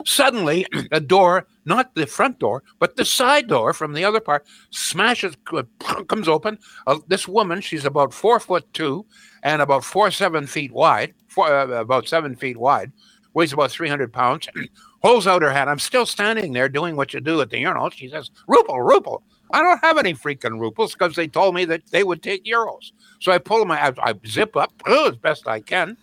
Suddenly, 0.05 0.65
the 0.91 1.01
door 1.01 1.45
not 1.69 1.95
the 1.95 2.07
front 2.07 2.39
door, 2.39 2.63
but 2.79 2.97
the 2.97 3.05
side 3.05 3.47
door 3.47 3.73
from 3.73 3.93
the 3.93 4.05
other 4.05 4.19
part, 4.19 4.45
smashes, 4.71 5.37
comes 6.09 6.27
open. 6.27 6.59
Uh, 6.87 6.99
this 7.07 7.29
woman, 7.29 7.61
she's 7.61 7.85
about 7.85 8.13
four 8.13 8.41
foot 8.41 8.71
two 8.73 9.05
and 9.43 9.61
about 9.61 9.85
four 9.85 10.11
seven 10.11 10.47
feet 10.47 10.73
wide, 10.73 11.13
four, 11.29 11.47
uh, 11.47 11.67
about 11.67 12.09
seven 12.09 12.35
feet 12.35 12.57
wide, 12.57 12.91
weighs 13.33 13.53
about 13.53 13.71
300 13.71 14.11
pounds, 14.11 14.49
holds 15.03 15.27
out 15.27 15.43
her 15.43 15.51
hand. 15.51 15.69
I'm 15.69 15.79
still 15.79 16.07
standing 16.07 16.53
there 16.53 16.69
doing 16.69 16.97
what 16.97 17.13
you 17.13 17.21
do 17.21 17.41
at 17.41 17.51
the 17.51 17.59
urinal. 17.59 17.91
She 17.91 18.09
says, 18.09 18.31
Ruble, 18.47 18.81
Ruble. 18.81 19.23
I 19.51 19.63
don't 19.63 19.79
have 19.83 19.97
any 19.97 20.13
freaking 20.13 20.59
rubles 20.59 20.93
because 20.93 21.15
they 21.15 21.27
told 21.27 21.55
me 21.55 21.65
that 21.65 21.87
they 21.91 22.03
would 22.03 22.21
take 22.21 22.45
euros. 22.45 22.91
So 23.21 23.31
I 23.31 23.39
pull 23.39 23.65
my, 23.65 23.87
I, 23.87 23.93
I 23.99 24.13
zip 24.27 24.57
up 24.57 24.73
as 24.87 25.17
best 25.17 25.47
I 25.47 25.61
can 25.61 25.97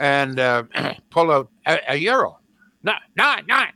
and 0.00 0.40
uh, 0.40 0.64
pull 1.10 1.30
out 1.30 1.50
a, 1.66 1.78
a 1.92 1.96
euro. 1.96 2.38
Nine, 2.82 3.00
nine, 3.16 3.44
nine, 3.48 3.72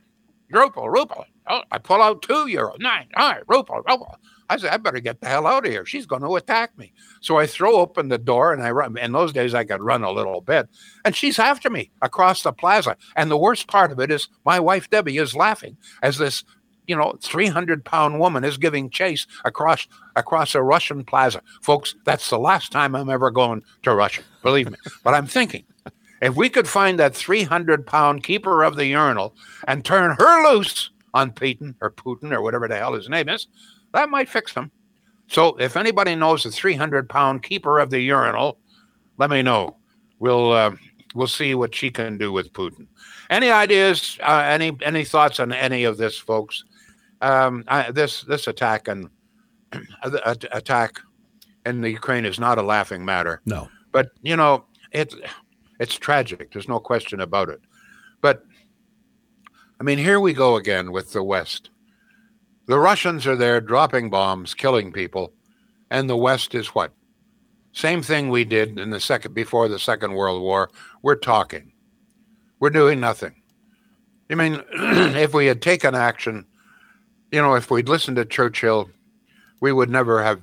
ruble, 0.53 0.89
ruble. 0.89 1.25
Oh, 1.47 1.61
I 1.71 1.77
pull 1.77 2.01
out 2.01 2.21
two 2.21 2.47
euro. 2.47 2.75
Nine, 2.79 3.07
all 3.15 3.31
right, 3.31 3.43
ruble, 3.47 3.81
ruble. 3.87 4.17
I 4.49 4.57
said, 4.57 4.71
I 4.71 4.77
better 4.77 4.99
get 4.99 5.19
the 5.19 5.27
hell 5.27 5.47
out 5.47 5.65
of 5.65 5.71
here. 5.71 5.85
She's 5.85 6.05
going 6.05 6.21
to 6.21 6.35
attack 6.35 6.77
me. 6.77 6.93
So 7.21 7.37
I 7.37 7.47
throw 7.47 7.77
open 7.77 8.09
the 8.09 8.17
door 8.17 8.53
and 8.53 8.61
I 8.61 8.71
run. 8.71 8.97
In 8.97 9.11
those 9.11 9.33
days, 9.33 9.53
I 9.53 9.63
could 9.63 9.81
run 9.81 10.03
a 10.03 10.11
little 10.11 10.41
bit. 10.41 10.67
And 11.05 11.15
she's 11.15 11.39
after 11.39 11.69
me 11.69 11.91
across 12.01 12.43
the 12.43 12.51
plaza. 12.51 12.97
And 13.15 13.31
the 13.31 13.37
worst 13.37 13.67
part 13.67 13.91
of 13.91 13.99
it 13.99 14.11
is 14.11 14.29
my 14.45 14.59
wife, 14.59 14.89
Debbie, 14.89 15.17
is 15.17 15.35
laughing 15.35 15.77
as 16.01 16.17
this, 16.17 16.43
you 16.87 16.95
know, 16.95 17.15
300 17.21 17.85
pound 17.85 18.19
woman 18.19 18.43
is 18.43 18.57
giving 18.57 18.89
chase 18.89 19.25
across 19.45 19.87
across 20.15 20.53
a 20.53 20.61
Russian 20.61 21.03
plaza. 21.03 21.41
Folks, 21.61 21.95
that's 22.05 22.29
the 22.29 22.39
last 22.39 22.71
time 22.71 22.95
I'm 22.95 23.09
ever 23.09 23.31
going 23.31 23.63
to 23.83 23.95
Russia. 23.95 24.21
Believe 24.43 24.69
me. 24.69 24.77
But 25.03 25.13
I'm 25.13 25.27
thinking, 25.27 25.63
if 26.23 26.35
we 26.37 26.49
could 26.49 26.69
find 26.69 26.97
that 26.99 27.13
300 27.13 27.85
pound 27.85 28.23
keeper 28.23 28.63
of 28.63 28.77
the 28.77 28.85
urinal 28.85 29.35
and 29.67 29.83
turn 29.83 30.15
her 30.17 30.49
loose 30.49 30.89
on 31.13 31.31
Putin 31.31 31.75
or 31.81 31.91
Putin 31.91 32.31
or 32.31 32.41
whatever 32.41 32.67
the 32.67 32.77
hell 32.77 32.93
his 32.93 33.09
name 33.09 33.27
is, 33.27 33.47
that 33.93 34.09
might 34.09 34.29
fix 34.29 34.53
him. 34.53 34.71
So 35.27 35.57
if 35.57 35.75
anybody 35.75 36.15
knows 36.15 36.43
the 36.43 36.51
300 36.51 37.09
pound 37.09 37.43
keeper 37.43 37.77
of 37.77 37.89
the 37.89 37.99
urinal, 37.99 38.57
let 39.17 39.29
me 39.29 39.41
know. 39.41 39.75
We'll 40.19 40.53
uh, 40.53 40.71
we'll 41.13 41.27
see 41.27 41.55
what 41.55 41.75
she 41.75 41.91
can 41.91 42.17
do 42.17 42.31
with 42.31 42.53
Putin. 42.53 42.87
Any 43.29 43.51
ideas? 43.51 44.17
Uh, 44.21 44.43
any 44.45 44.77
any 44.81 45.03
thoughts 45.03 45.41
on 45.41 45.51
any 45.51 45.83
of 45.83 45.97
this, 45.97 46.17
folks? 46.17 46.63
Um, 47.21 47.65
I, 47.67 47.91
this 47.91 48.21
this 48.23 48.47
attack 48.47 48.87
and 48.87 49.09
attack 50.03 51.01
in 51.65 51.81
the 51.81 51.89
Ukraine 51.89 52.25
is 52.25 52.39
not 52.39 52.57
a 52.57 52.63
laughing 52.63 53.03
matter. 53.03 53.41
No, 53.45 53.67
but 53.91 54.11
you 54.21 54.37
know 54.37 54.65
it 54.93 55.13
it's 55.79 55.95
tragic. 55.95 56.51
There's 56.51 56.67
no 56.67 56.79
question 56.79 57.21
about 57.21 57.49
it. 57.49 57.61
But 58.21 58.45
I 59.79 59.83
mean, 59.83 59.97
here 59.97 60.19
we 60.19 60.33
go 60.33 60.55
again 60.55 60.91
with 60.91 61.11
the 61.11 61.23
West. 61.23 61.69
The 62.67 62.79
Russians 62.79 63.27
are 63.27 63.35
there 63.35 63.59
dropping 63.59 64.09
bombs, 64.09 64.53
killing 64.53 64.93
people, 64.93 65.33
and 65.91 66.09
the 66.09 66.15
West 66.15 66.55
is 66.55 66.67
what? 66.67 66.93
Same 67.73 68.01
thing 68.01 68.29
we 68.29 68.45
did 68.45 68.79
in 68.79 68.91
the 68.91 68.99
second 68.99 69.33
before 69.33 69.67
the 69.67 69.79
Second 69.79 70.13
World 70.13 70.41
War. 70.41 70.69
We're 71.01 71.15
talking. 71.15 71.73
We're 72.59 72.69
doing 72.69 72.99
nothing. 72.99 73.41
I 74.29 74.35
mean, 74.35 74.63
if 74.71 75.33
we 75.33 75.47
had 75.47 75.61
taken 75.61 75.95
action, 75.95 76.45
you 77.31 77.41
know, 77.41 77.55
if 77.55 77.69
we'd 77.69 77.89
listened 77.89 78.17
to 78.17 78.25
Churchill, 78.25 78.89
we 79.59 79.73
would 79.73 79.89
never 79.89 80.23
have 80.23 80.41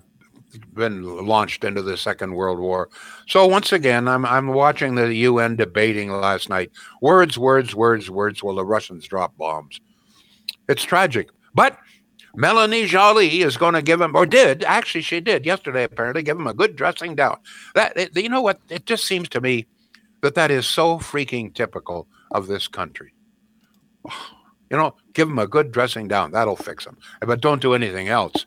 been 0.74 1.26
launched 1.26 1.64
into 1.64 1.82
the 1.82 1.96
Second 1.96 2.34
World 2.34 2.58
War. 2.58 2.88
So 3.26 3.46
once 3.46 3.72
again, 3.72 4.08
I'm 4.08 4.24
I'm 4.24 4.48
watching 4.48 4.94
the 4.94 5.14
UN 5.14 5.56
debating 5.56 6.10
last 6.10 6.48
night. 6.48 6.70
Words, 7.00 7.38
words, 7.38 7.74
words, 7.74 8.10
words. 8.10 8.42
Will 8.42 8.54
the 8.54 8.64
Russians 8.64 9.06
drop 9.06 9.36
bombs? 9.36 9.80
It's 10.68 10.82
tragic, 10.82 11.30
but 11.54 11.78
Melanie 12.34 12.86
Joly 12.86 13.40
is 13.40 13.56
going 13.56 13.74
to 13.74 13.82
give 13.82 14.00
him, 14.00 14.14
or 14.14 14.26
did 14.26 14.62
actually, 14.64 15.02
she 15.02 15.20
did 15.20 15.44
yesterday 15.44 15.84
apparently 15.84 16.22
give 16.22 16.38
him 16.38 16.46
a 16.46 16.54
good 16.54 16.76
dressing 16.76 17.14
down. 17.14 17.38
That 17.74 17.96
it, 17.96 18.16
you 18.16 18.28
know 18.28 18.42
what? 18.42 18.60
It 18.68 18.86
just 18.86 19.06
seems 19.06 19.28
to 19.30 19.40
me 19.40 19.66
that 20.20 20.34
that 20.34 20.50
is 20.50 20.66
so 20.66 20.98
freaking 20.98 21.54
typical 21.54 22.06
of 22.30 22.46
this 22.46 22.68
country. 22.68 23.12
You 24.72 24.76
know, 24.76 24.94
give 25.14 25.28
him 25.28 25.40
a 25.40 25.48
good 25.48 25.72
dressing 25.72 26.06
down. 26.06 26.30
That'll 26.30 26.54
fix 26.54 26.86
him. 26.86 26.96
But 27.20 27.40
don't 27.40 27.60
do 27.60 27.74
anything 27.74 28.06
else. 28.06 28.46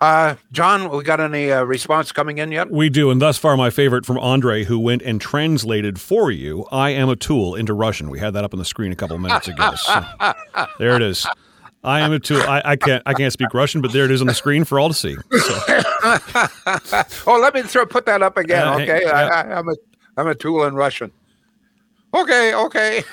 Uh, 0.00 0.36
John, 0.50 0.90
we 0.90 1.04
got 1.04 1.20
any 1.20 1.52
uh, 1.52 1.62
response 1.62 2.10
coming 2.10 2.38
in 2.38 2.52
yet? 2.52 2.70
We 2.70 2.88
do, 2.88 3.10
and 3.10 3.20
thus 3.20 3.36
far, 3.36 3.56
my 3.56 3.68
favorite 3.68 4.06
from 4.06 4.18
Andre, 4.18 4.64
who 4.64 4.78
went 4.78 5.02
and 5.02 5.20
translated 5.20 6.00
for 6.00 6.30
you 6.30 6.66
"I 6.72 6.90
am 6.90 7.10
a 7.10 7.16
tool" 7.16 7.54
into 7.54 7.74
Russian. 7.74 8.08
We 8.08 8.18
had 8.18 8.32
that 8.34 8.44
up 8.44 8.54
on 8.54 8.58
the 8.58 8.64
screen 8.64 8.92
a 8.92 8.96
couple 8.96 9.18
minutes 9.18 9.48
ago. 9.48 9.74
So 9.74 10.04
there 10.78 10.96
it 10.96 11.02
is. 11.02 11.26
I 11.84 12.00
am 12.00 12.12
a 12.12 12.18
tool. 12.18 12.42
I, 12.42 12.62
I, 12.64 12.76
can't. 12.76 13.02
I 13.06 13.14
can't 13.14 13.32
speak 13.32 13.52
Russian, 13.52 13.80
but 13.80 13.92
there 13.92 14.04
it 14.04 14.10
is 14.10 14.20
on 14.20 14.26
the 14.26 14.34
screen 14.34 14.64
for 14.64 14.78
all 14.78 14.88
to 14.88 14.94
see. 14.94 15.14
So. 15.14 15.20
oh, 17.26 17.38
let 17.40 17.54
me 17.54 17.62
throw, 17.62 17.86
put 17.86 18.06
that 18.06 18.22
up 18.22 18.36
again. 18.36 18.66
Uh, 18.66 18.74
okay, 18.74 19.02
yeah. 19.04 19.12
I, 19.12 19.58
I'm 19.58 19.68
a 19.68 19.74
I'm 20.16 20.26
a 20.26 20.34
tool 20.34 20.64
in 20.64 20.74
Russian. 20.74 21.10
Okay, 22.12 22.54
okay. 22.54 23.04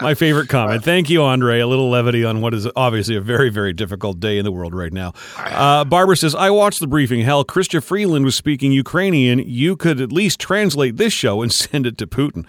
My 0.00 0.14
favorite 0.14 0.48
comment. 0.48 0.84
Thank 0.84 1.10
you, 1.10 1.22
Andre. 1.22 1.58
A 1.60 1.66
little 1.66 1.90
levity 1.90 2.24
on 2.24 2.40
what 2.40 2.54
is 2.54 2.68
obviously 2.76 3.16
a 3.16 3.20
very, 3.20 3.50
very 3.50 3.72
difficult 3.72 4.20
day 4.20 4.38
in 4.38 4.44
the 4.44 4.52
world 4.52 4.74
right 4.74 4.92
now. 4.92 5.12
Uh, 5.36 5.84
Barbara 5.84 6.16
says, 6.16 6.34
I 6.34 6.50
watched 6.50 6.80
the 6.80 6.86
briefing. 6.86 7.22
Hell, 7.22 7.44
Chrystia 7.44 7.82
Freeland 7.82 8.24
was 8.24 8.36
speaking 8.36 8.70
Ukrainian. 8.70 9.40
You 9.40 9.76
could 9.76 10.00
at 10.00 10.12
least 10.12 10.38
translate 10.38 10.96
this 10.96 11.12
show 11.12 11.42
and 11.42 11.52
send 11.52 11.86
it 11.86 11.98
to 11.98 12.06
Putin. 12.06 12.46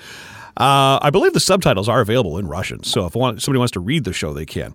Uh, 0.57 0.99
I 1.01 1.09
believe 1.09 1.33
the 1.33 1.41
subtitles 1.41 1.89
are 1.89 1.99
available 1.99 2.37
in 2.37 2.47
Russian, 2.47 2.83
so 2.83 3.05
if 3.05 3.13
somebody 3.13 3.57
wants 3.57 3.71
to 3.73 3.81
read 3.81 4.05
the 4.05 4.13
show, 4.13 4.33
they 4.33 4.45
can. 4.45 4.73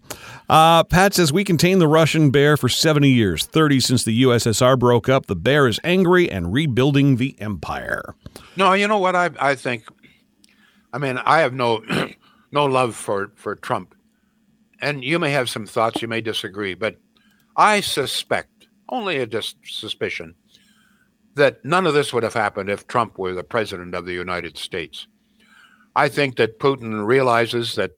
Uh, 0.48 0.84
Pat 0.84 1.14
says 1.14 1.32
we 1.32 1.42
contained 1.42 1.80
the 1.80 1.88
Russian 1.88 2.30
bear 2.30 2.58
for 2.58 2.68
70 2.68 3.08
years, 3.08 3.46
30 3.46 3.80
since 3.80 4.04
the 4.04 4.22
USSR 4.24 4.78
broke 4.78 5.08
up. 5.08 5.26
The 5.26 5.36
bear 5.36 5.66
is 5.66 5.80
angry 5.82 6.30
and 6.30 6.52
rebuilding 6.52 7.16
the 7.16 7.34
empire. 7.40 8.14
No, 8.56 8.74
you 8.74 8.88
know 8.88 8.98
what 8.98 9.16
I 9.16 9.30
I 9.40 9.54
think. 9.54 9.84
I 10.92 10.98
mean, 10.98 11.18
I 11.18 11.40
have 11.40 11.54
no 11.54 11.82
no 12.52 12.66
love 12.66 12.94
for 12.94 13.32
for 13.36 13.54
Trump, 13.56 13.94
and 14.82 15.02
you 15.02 15.18
may 15.18 15.30
have 15.30 15.48
some 15.48 15.66
thoughts. 15.66 16.02
You 16.02 16.08
may 16.08 16.20
disagree, 16.20 16.74
but 16.74 16.96
I 17.56 17.80
suspect, 17.80 18.68
only 18.90 19.16
a 19.16 19.26
just 19.26 19.56
suspicion, 19.64 20.34
that 21.36 21.64
none 21.64 21.86
of 21.86 21.94
this 21.94 22.12
would 22.12 22.22
have 22.22 22.34
happened 22.34 22.68
if 22.68 22.86
Trump 22.86 23.18
were 23.18 23.32
the 23.32 23.44
president 23.44 23.94
of 23.94 24.04
the 24.04 24.12
United 24.12 24.58
States. 24.58 25.06
I 25.96 26.08
think 26.08 26.36
that 26.36 26.58
Putin 26.58 27.06
realizes 27.06 27.74
that 27.74 27.92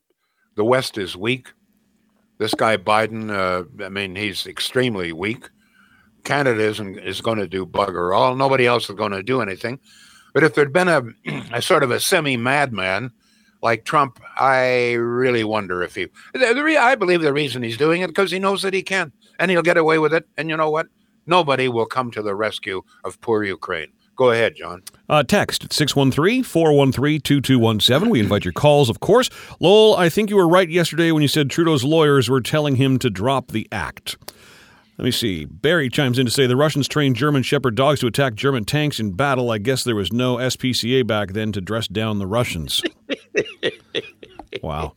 the 0.56 0.64
West 0.64 0.98
is 0.98 1.16
weak. 1.16 1.52
This 2.38 2.54
guy 2.54 2.76
Biden, 2.76 3.30
uh, 3.30 3.84
I 3.84 3.88
mean, 3.88 4.16
he's 4.16 4.46
extremely 4.46 5.12
weak. 5.12 5.48
Canada 6.24 6.62
isn't 6.62 6.98
is 6.98 7.20
going 7.20 7.38
to 7.38 7.48
do 7.48 7.66
bugger 7.66 8.14
all. 8.16 8.34
Nobody 8.34 8.66
else 8.66 8.88
is 8.88 8.96
going 8.96 9.12
to 9.12 9.22
do 9.22 9.40
anything. 9.40 9.80
But 10.34 10.44
if 10.44 10.54
there'd 10.54 10.72
been 10.72 10.88
a, 10.88 11.02
a 11.52 11.62
sort 11.62 11.82
of 11.82 11.90
a 11.90 12.00
semi 12.00 12.36
madman 12.36 13.12
like 13.62 13.84
Trump, 13.84 14.20
I 14.36 14.92
really 14.94 15.44
wonder 15.44 15.82
if 15.82 15.94
he. 15.94 16.08
The, 16.32 16.54
the, 16.54 16.76
I 16.78 16.94
believe 16.94 17.20
the 17.20 17.32
reason 17.32 17.62
he's 17.62 17.76
doing 17.76 18.02
it 18.02 18.08
because 18.08 18.30
he 18.30 18.38
knows 18.38 18.62
that 18.62 18.74
he 18.74 18.82
can, 18.82 19.12
and 19.38 19.50
he'll 19.50 19.62
get 19.62 19.76
away 19.76 19.98
with 19.98 20.14
it. 20.14 20.26
And 20.36 20.48
you 20.48 20.56
know 20.56 20.70
what? 20.70 20.86
Nobody 21.26 21.68
will 21.68 21.86
come 21.86 22.10
to 22.12 22.22
the 22.22 22.34
rescue 22.34 22.82
of 23.04 23.20
poor 23.20 23.44
Ukraine. 23.44 23.92
Go 24.16 24.30
ahead, 24.30 24.54
John. 24.56 24.82
Uh, 25.08 25.22
text 25.22 25.64
at 25.64 25.72
613 25.72 26.42
413 26.42 27.20
2217. 27.20 28.10
We 28.10 28.20
invite 28.20 28.44
your 28.44 28.52
calls, 28.52 28.88
of 28.88 29.00
course. 29.00 29.30
Lowell, 29.60 29.96
I 29.96 30.08
think 30.08 30.30
you 30.30 30.36
were 30.36 30.48
right 30.48 30.68
yesterday 30.68 31.12
when 31.12 31.22
you 31.22 31.28
said 31.28 31.50
Trudeau's 31.50 31.84
lawyers 31.84 32.28
were 32.28 32.40
telling 32.40 32.76
him 32.76 32.98
to 32.98 33.10
drop 33.10 33.48
the 33.48 33.66
act. 33.72 34.16
Let 34.98 35.06
me 35.06 35.10
see. 35.10 35.46
Barry 35.46 35.88
chimes 35.88 36.18
in 36.18 36.26
to 36.26 36.32
say 36.32 36.46
the 36.46 36.56
Russians 36.56 36.86
trained 36.86 37.16
German 37.16 37.42
Shepherd 37.42 37.74
dogs 37.74 38.00
to 38.00 38.06
attack 38.06 38.34
German 38.34 38.64
tanks 38.64 39.00
in 39.00 39.12
battle. 39.12 39.50
I 39.50 39.58
guess 39.58 39.84
there 39.84 39.96
was 39.96 40.12
no 40.12 40.36
SPCA 40.36 41.06
back 41.06 41.32
then 41.32 41.50
to 41.52 41.60
dress 41.60 41.88
down 41.88 42.18
the 42.18 42.26
Russians. 42.26 42.82
wow. 44.62 44.92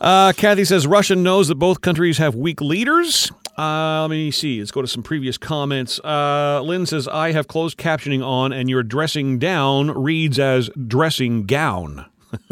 Uh, 0.00 0.32
Kathy 0.36 0.64
says 0.64 0.86
Russia 0.86 1.16
knows 1.16 1.48
that 1.48 1.56
both 1.56 1.80
countries 1.80 2.18
have 2.18 2.36
weak 2.36 2.60
leaders. 2.60 3.32
Uh, 3.60 4.00
let 4.02 4.10
me 4.10 4.30
see. 4.30 4.58
Let's 4.58 4.70
go 4.70 4.80
to 4.80 4.88
some 4.88 5.02
previous 5.02 5.36
comments. 5.36 6.00
Uh, 6.02 6.62
Lynn 6.64 6.86
says, 6.86 7.06
I 7.06 7.32
have 7.32 7.46
closed 7.46 7.76
captioning 7.76 8.24
on, 8.24 8.54
and 8.54 8.70
your 8.70 8.82
dressing 8.82 9.38
down 9.38 9.90
reads 9.90 10.38
as 10.38 10.70
dressing 10.86 11.44
gown. 11.44 12.06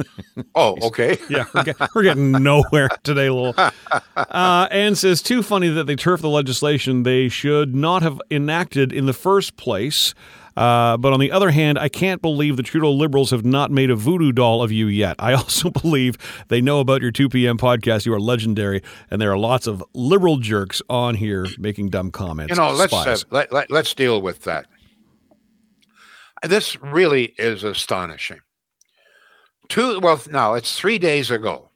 oh, 0.55 0.77
okay. 0.89 1.17
yeah, 1.31 1.47
we're, 1.55 1.63
get, 1.63 1.77
we're, 1.95 2.03
getting 2.03 2.33
nowhere 2.33 2.91
today, 3.05 3.31
Lowell. 3.31 3.55
Uh, 4.17 4.69
Anne 4.71 4.95
says, 4.95 5.23
too 5.23 5.43
funny 5.43 5.69
that 5.69 5.85
they 5.85 5.97
turf 5.97 6.21
the 6.21 6.29
legislation 6.29 7.05
they 7.05 7.29
should 7.29 7.75
not 7.75 8.03
have 8.03 8.21
enacted 8.31 8.93
in 8.93 9.07
the 9.07 9.13
first 9.13 9.57
place. 9.57 10.13
Uh, 10.59 10.97
but 10.97 11.13
on 11.13 11.21
the 11.21 11.31
other 11.31 11.53
hand, 11.53 11.79
I 11.79 11.89
can't 11.89 12.21
believe 12.21 12.57
the 12.57 12.65
Trudeau 12.65 12.91
liberals 12.91 13.31
have 13.31 13.45
not 13.45 13.71
made 13.71 13.91
a 13.91 13.95
voodoo 13.95 14.33
doll 14.33 14.61
of 14.61 14.73
you 14.73 14.89
yet. 14.89 15.15
I 15.21 15.33
also 15.35 15.71
believe 15.71 16.19
they 16.49 16.61
know 16.61 16.81
about 16.81 17.01
your 17.01 17.13
2 17.13 17.29
p.m. 17.29 17.57
podcast. 17.57 18.07
You 18.07 18.13
are 18.15 18.21
legendary, 18.21 18.83
and 19.09 19.23
there 19.23 19.31
are 19.31 19.39
lots 19.39 19.69
of 19.69 19.85
liberal 19.95 20.39
jerks 20.39 20.83
on 20.91 21.15
here 21.15 21.47
making 21.59 21.91
dumb 21.91 22.11
comments. 22.11 22.51
You 22.51 22.57
know, 22.57 22.73
let's 22.73 22.93
uh, 22.93 23.17
let, 23.31 23.53
let, 23.53 23.71
let's 23.71 23.95
deal 23.95 24.21
with 24.21 24.43
that. 24.45 24.67
This 26.43 26.81
really 26.83 27.35
is 27.39 27.63
astonishing. 27.63 28.41
Two, 29.69 30.01
well, 30.01 30.21
now 30.29 30.55
it's 30.55 30.77
three 30.77 30.99
days 30.99 31.31
ago. 31.31 31.71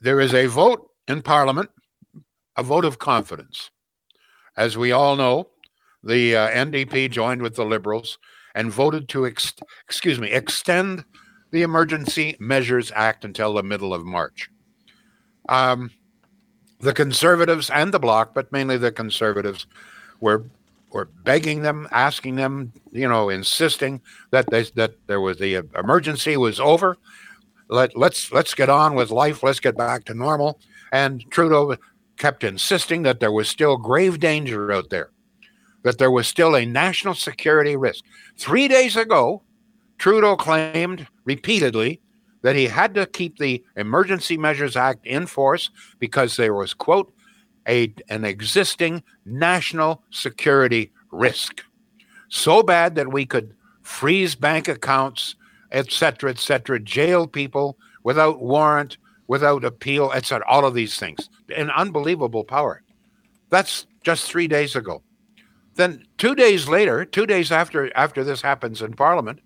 there 0.00 0.18
is 0.18 0.34
a 0.34 0.46
vote 0.46 0.88
in 1.06 1.22
Parliament, 1.22 1.70
a 2.56 2.64
vote 2.64 2.84
of 2.84 2.98
confidence. 2.98 3.70
As 4.56 4.76
we 4.76 4.90
all 4.90 5.14
know, 5.14 5.50
the 6.02 6.36
uh, 6.36 6.48
NDP 6.48 7.10
joined 7.10 7.42
with 7.42 7.56
the 7.56 7.64
Liberals 7.64 8.18
and 8.54 8.72
voted 8.72 9.08
to, 9.10 9.26
ex- 9.26 9.54
excuse 9.84 10.18
me, 10.18 10.30
extend 10.30 11.04
the 11.50 11.62
Emergency 11.62 12.36
Measures 12.38 12.92
Act 12.94 13.24
until 13.24 13.54
the 13.54 13.62
middle 13.62 13.92
of 13.92 14.04
March. 14.04 14.50
Um, 15.48 15.90
the 16.80 16.94
Conservatives 16.94 17.70
and 17.70 17.92
the 17.92 17.98
Bloc, 17.98 18.34
but 18.34 18.50
mainly 18.52 18.78
the 18.78 18.92
Conservatives, 18.92 19.66
were 20.20 20.44
were 20.92 21.04
begging 21.04 21.62
them, 21.62 21.86
asking 21.92 22.34
them, 22.34 22.72
you 22.90 23.08
know, 23.08 23.28
insisting 23.28 24.00
that 24.32 24.50
they, 24.50 24.64
that 24.74 24.94
there 25.06 25.20
was 25.20 25.38
the 25.38 25.62
emergency 25.76 26.36
was 26.36 26.58
over. 26.58 26.96
Let 27.68 27.96
let's 27.96 28.32
let's 28.32 28.54
get 28.54 28.68
on 28.68 28.94
with 28.94 29.10
life. 29.10 29.42
Let's 29.42 29.60
get 29.60 29.76
back 29.76 30.04
to 30.06 30.14
normal. 30.14 30.58
And 30.92 31.24
Trudeau 31.30 31.76
kept 32.16 32.42
insisting 32.42 33.02
that 33.02 33.20
there 33.20 33.30
was 33.30 33.48
still 33.48 33.76
grave 33.76 34.18
danger 34.18 34.72
out 34.72 34.90
there, 34.90 35.10
that 35.82 35.98
there 35.98 36.10
was 36.10 36.26
still 36.26 36.54
a 36.54 36.66
national 36.66 37.14
security 37.14 37.76
risk. 37.76 38.04
Three 38.36 38.68
days 38.68 38.96
ago, 38.96 39.42
Trudeau 39.98 40.36
claimed 40.36 41.06
repeatedly 41.24 42.00
that 42.42 42.56
he 42.56 42.66
had 42.66 42.94
to 42.94 43.06
keep 43.06 43.38
the 43.38 43.62
Emergency 43.76 44.36
Measures 44.36 44.76
Act 44.76 45.06
in 45.06 45.26
force 45.26 45.70
because 45.98 46.36
there 46.36 46.54
was, 46.54 46.72
quote, 46.74 47.12
a, 47.68 47.92
an 48.08 48.24
existing 48.24 49.02
national 49.26 50.02
security 50.10 50.90
risk. 51.10 51.62
So 52.28 52.62
bad 52.62 52.94
that 52.94 53.12
we 53.12 53.26
could 53.26 53.54
freeze 53.82 54.34
bank 54.34 54.68
accounts, 54.68 55.34
et 55.70 55.92
cetera, 55.92 56.30
et 56.30 56.38
cetera, 56.38 56.80
jail 56.80 57.26
people 57.26 57.76
without 58.04 58.40
warrant, 58.40 58.96
without 59.26 59.64
appeal, 59.64 60.10
et 60.14 60.24
cetera, 60.24 60.46
all 60.48 60.64
of 60.64 60.74
these 60.74 60.98
things. 60.98 61.28
An 61.54 61.70
unbelievable 61.70 62.44
power. 62.44 62.82
That's 63.50 63.86
just 64.02 64.30
three 64.30 64.48
days 64.48 64.76
ago. 64.76 65.02
Then 65.74 66.04
two 66.18 66.34
days 66.34 66.68
later, 66.68 67.04
two 67.04 67.26
days 67.26 67.52
after 67.52 67.94
after 67.96 68.24
this 68.24 68.42
happens 68.42 68.82
in 68.82 68.94
Parliament, 68.94 69.40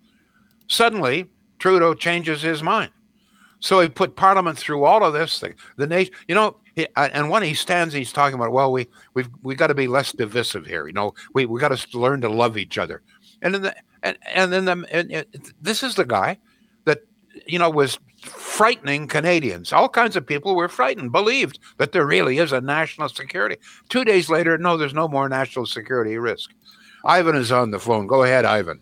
suddenly 0.69 1.31
Trudeau 1.59 1.95
changes 1.95 2.43
his 2.43 2.63
mind. 2.63 2.91
So 3.61 3.81
he 3.81 3.89
put 3.89 4.17
Parliament 4.17 4.59
through 4.59 4.85
all 4.85 5.03
of 5.03 5.15
this 5.15 5.39
thing. 5.39 5.55
The 5.77 5.87
nation, 5.87 6.13
you 6.29 6.35
know, 6.35 6.57
he, 6.75 6.87
uh, 6.97 7.09
and 7.13 7.31
when 7.31 7.43
he 7.43 7.55
stands, 7.55 7.95
he's 7.95 8.13
talking 8.13 8.35
about, 8.35 8.53
well, 8.53 8.71
we 8.71 8.89
we've 9.15 9.31
we 9.43 9.55
got 9.55 9.69
to 9.69 9.75
be 9.75 9.87
less 9.87 10.13
divisive 10.13 10.67
here. 10.67 10.87
You 10.87 10.93
know, 10.93 11.15
we 11.33 11.47
we 11.47 11.61
got 11.61 11.77
to 11.77 11.99
learn 11.99 12.21
to 12.23 12.29
love 12.29 12.59
each 12.59 12.79
other. 12.79 13.03
And 13.43 13.55
then 13.55 13.63
the 13.63 13.77
and 14.03 14.19
and 14.27 14.53
then 14.53 14.65
the 14.65 14.87
and 14.91 15.27
this 15.61 15.83
is 15.83 15.95
the 15.95 16.05
guy 16.05 16.39
that 16.85 17.01
you 17.47 17.59
know 17.59 17.71
was 17.71 17.99
frightening 18.25 19.07
Canadians. 19.09 19.73
All 19.73 19.89
kinds 19.89 20.17
of 20.17 20.27
people 20.27 20.55
were 20.55 20.69
frightened, 20.69 21.13
believed 21.13 21.59
that 21.79 21.93
there 21.93 22.07
really 22.07 22.39
is 22.39 22.53
a 22.53 22.61
national 22.61 23.09
security. 23.09 23.57
Two 23.89 24.05
days 24.05 24.29
later, 24.29 24.59
no, 24.59 24.77
there's 24.77 24.95
no 24.95 25.09
more 25.09 25.29
national 25.29 25.67
security 25.67 26.19
risk. 26.19 26.51
Ivan 27.05 27.37
is 27.37 27.53
on 27.53 27.71
the 27.71 27.79
phone. 27.79 28.07
Go 28.07 28.23
ahead, 28.23 28.45
Ivan. 28.45 28.81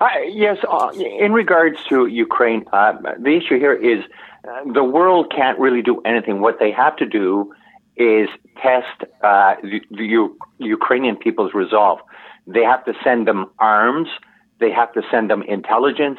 Uh, 0.00 0.08
yes, 0.28 0.56
uh, 0.66 0.90
in 0.94 1.32
regards 1.32 1.76
to 1.90 2.06
Ukraine, 2.06 2.64
uh, 2.72 2.94
the 3.18 3.36
issue 3.36 3.58
here 3.58 3.74
is 3.74 4.02
uh, 4.48 4.72
the 4.72 4.82
world 4.82 5.30
can't 5.34 5.58
really 5.58 5.82
do 5.82 6.00
anything. 6.02 6.40
What 6.40 6.58
they 6.58 6.70
have 6.72 6.96
to 6.96 7.06
do 7.06 7.52
is 7.96 8.28
test 8.62 9.04
uh, 9.22 9.56
the, 9.62 9.82
the 9.90 10.04
U- 10.04 10.38
Ukrainian 10.58 11.16
people's 11.16 11.52
resolve. 11.52 11.98
They 12.46 12.62
have 12.62 12.82
to 12.86 12.94
send 13.04 13.28
them 13.28 13.50
arms. 13.58 14.08
They 14.58 14.70
have 14.70 14.92
to 14.94 15.02
send 15.10 15.28
them 15.28 15.42
intelligence. 15.42 16.18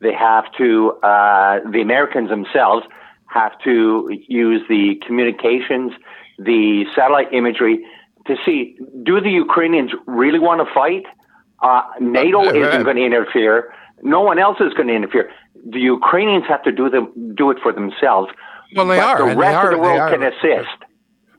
They 0.00 0.12
have 0.14 0.44
to, 0.58 0.92
uh, 1.02 1.60
the 1.70 1.80
Americans 1.82 2.30
themselves 2.30 2.86
have 3.26 3.52
to 3.64 4.08
use 4.28 4.62
the 4.68 5.00
communications, 5.06 5.92
the 6.38 6.84
satellite 6.94 7.32
imagery 7.32 7.84
to 8.26 8.36
see 8.44 8.76
do 9.02 9.20
the 9.20 9.30
Ukrainians 9.30 9.92
really 10.06 10.38
want 10.38 10.66
to 10.66 10.74
fight? 10.74 11.04
Uh, 11.62 11.82
NATO 12.00 12.42
isn't 12.42 12.84
going 12.84 12.96
to 12.96 13.04
interfere. 13.04 13.74
No 14.02 14.20
one 14.20 14.38
else 14.38 14.58
is 14.60 14.72
going 14.74 14.88
to 14.88 14.94
interfere. 14.94 15.30
The 15.68 15.80
Ukrainians 15.80 16.44
have 16.48 16.62
to 16.62 16.72
do 16.72 16.88
them 16.88 17.34
do 17.34 17.50
it 17.50 17.58
for 17.62 17.72
themselves. 17.72 18.30
Well, 18.74 18.86
they 18.86 18.96
but 18.96 19.20
are. 19.20 19.28
The 19.30 19.36
rest 19.36 19.66
of 19.66 19.72
the 19.72 19.78
world 19.78 20.10
can 20.10 20.22
assist. 20.22 20.76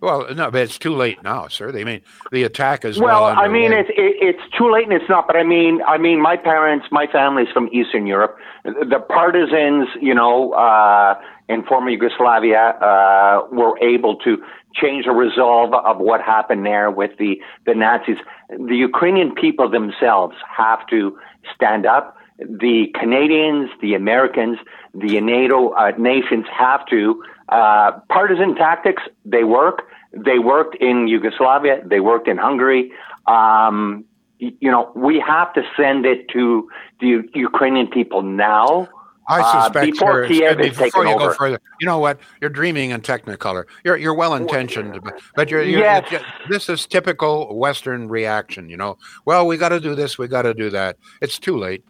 Well, 0.01 0.33
no, 0.33 0.49
but 0.49 0.61
it's 0.61 0.79
too 0.79 0.95
late 0.95 1.21
now, 1.23 1.47
sir. 1.47 1.71
They 1.71 1.83
mean 1.83 2.01
the 2.31 2.41
attack 2.43 2.83
is 2.83 2.99
well. 2.99 3.23
well 3.25 3.39
I 3.39 3.47
mean, 3.47 3.71
it's 3.71 3.89
it, 3.89 4.15
it's 4.19 4.57
too 4.57 4.71
late, 4.71 4.85
and 4.85 4.93
it's 4.93 5.07
not. 5.07 5.27
But 5.27 5.35
I 5.35 5.43
mean, 5.43 5.79
I 5.87 5.99
mean, 5.99 6.19
my 6.19 6.37
parents, 6.37 6.87
my 6.91 7.05
family's 7.05 7.49
from 7.53 7.69
Eastern 7.71 8.07
Europe. 8.07 8.35
The 8.63 8.99
partisans, 9.07 9.87
you 10.01 10.15
know, 10.15 10.53
uh, 10.53 11.21
in 11.49 11.63
former 11.63 11.91
Yugoslavia, 11.91 12.75
uh, 12.81 13.47
were 13.51 13.77
able 13.77 14.15
to 14.17 14.37
change 14.73 15.05
the 15.05 15.11
resolve 15.11 15.73
of 15.75 15.99
what 15.99 16.19
happened 16.19 16.65
there 16.65 16.89
with 16.89 17.11
the 17.19 17.39
the 17.67 17.75
Nazis. 17.75 18.17
The 18.49 18.75
Ukrainian 18.75 19.35
people 19.35 19.69
themselves 19.69 20.35
have 20.57 20.87
to 20.87 21.15
stand 21.53 21.85
up. 21.85 22.17
The 22.39 22.87
Canadians, 22.99 23.69
the 23.81 23.93
Americans, 23.93 24.57
the 24.95 25.21
NATO 25.21 25.73
uh, 25.73 25.91
nations 25.99 26.45
have 26.51 26.87
to. 26.87 27.23
Uh, 27.51 27.99
partisan 28.09 28.55
tactics, 28.55 29.03
they 29.25 29.43
work. 29.43 29.83
They 30.13 30.39
worked 30.39 30.75
in 30.77 31.07
Yugoslavia. 31.07 31.81
They 31.85 31.99
worked 31.99 32.27
in 32.27 32.37
Hungary. 32.37 32.91
Um, 33.27 34.05
you 34.39 34.71
know, 34.71 34.91
we 34.95 35.19
have 35.25 35.53
to 35.53 35.61
send 35.77 36.05
it 36.05 36.27
to 36.29 36.67
the 36.99 37.23
Ukrainian 37.35 37.87
people 37.87 38.21
now. 38.23 38.89
I 39.27 39.41
uh, 39.41 39.63
suspect 39.63 39.91
before 39.91 40.23
sir, 40.23 40.27
Kiev 40.27 40.59
is 40.59 40.69
before 40.69 40.85
taken 40.85 41.07
you 41.07 41.13
over. 41.13 41.27
go 41.27 41.33
further, 41.33 41.61
you 41.79 41.85
know 41.85 41.99
what? 41.99 42.19
You're 42.41 42.49
dreaming 42.49 42.89
in 42.89 43.01
Technicolor. 43.01 43.65
You're 43.85 43.95
you're 43.97 44.15
well 44.15 44.33
intentioned, 44.33 44.99
but, 45.03 45.21
but 45.35 45.51
you're, 45.51 45.61
you're, 45.61 45.79
Yes. 45.79 46.11
you're- 46.11 46.25
this 46.49 46.67
is 46.69 46.87
typical 46.87 47.55
Western 47.57 48.07
reaction. 48.07 48.67
You 48.67 48.77
know, 48.77 48.97
well, 49.25 49.45
we 49.45 49.57
got 49.57 49.69
to 49.69 49.79
do 49.79 49.93
this, 49.93 50.17
we 50.17 50.27
got 50.27 50.41
to 50.43 50.53
do 50.53 50.69
that. 50.71 50.97
It's 51.21 51.37
too 51.37 51.55
late. 51.57 51.83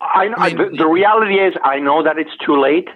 I, 0.00 0.28
I 0.36 0.48
mean- 0.52 0.72
the, 0.72 0.76
the 0.78 0.86
reality 0.86 1.36
is, 1.36 1.54
I 1.64 1.78
know 1.78 2.02
that 2.02 2.18
it's 2.18 2.36
too 2.44 2.60
late. 2.60 2.88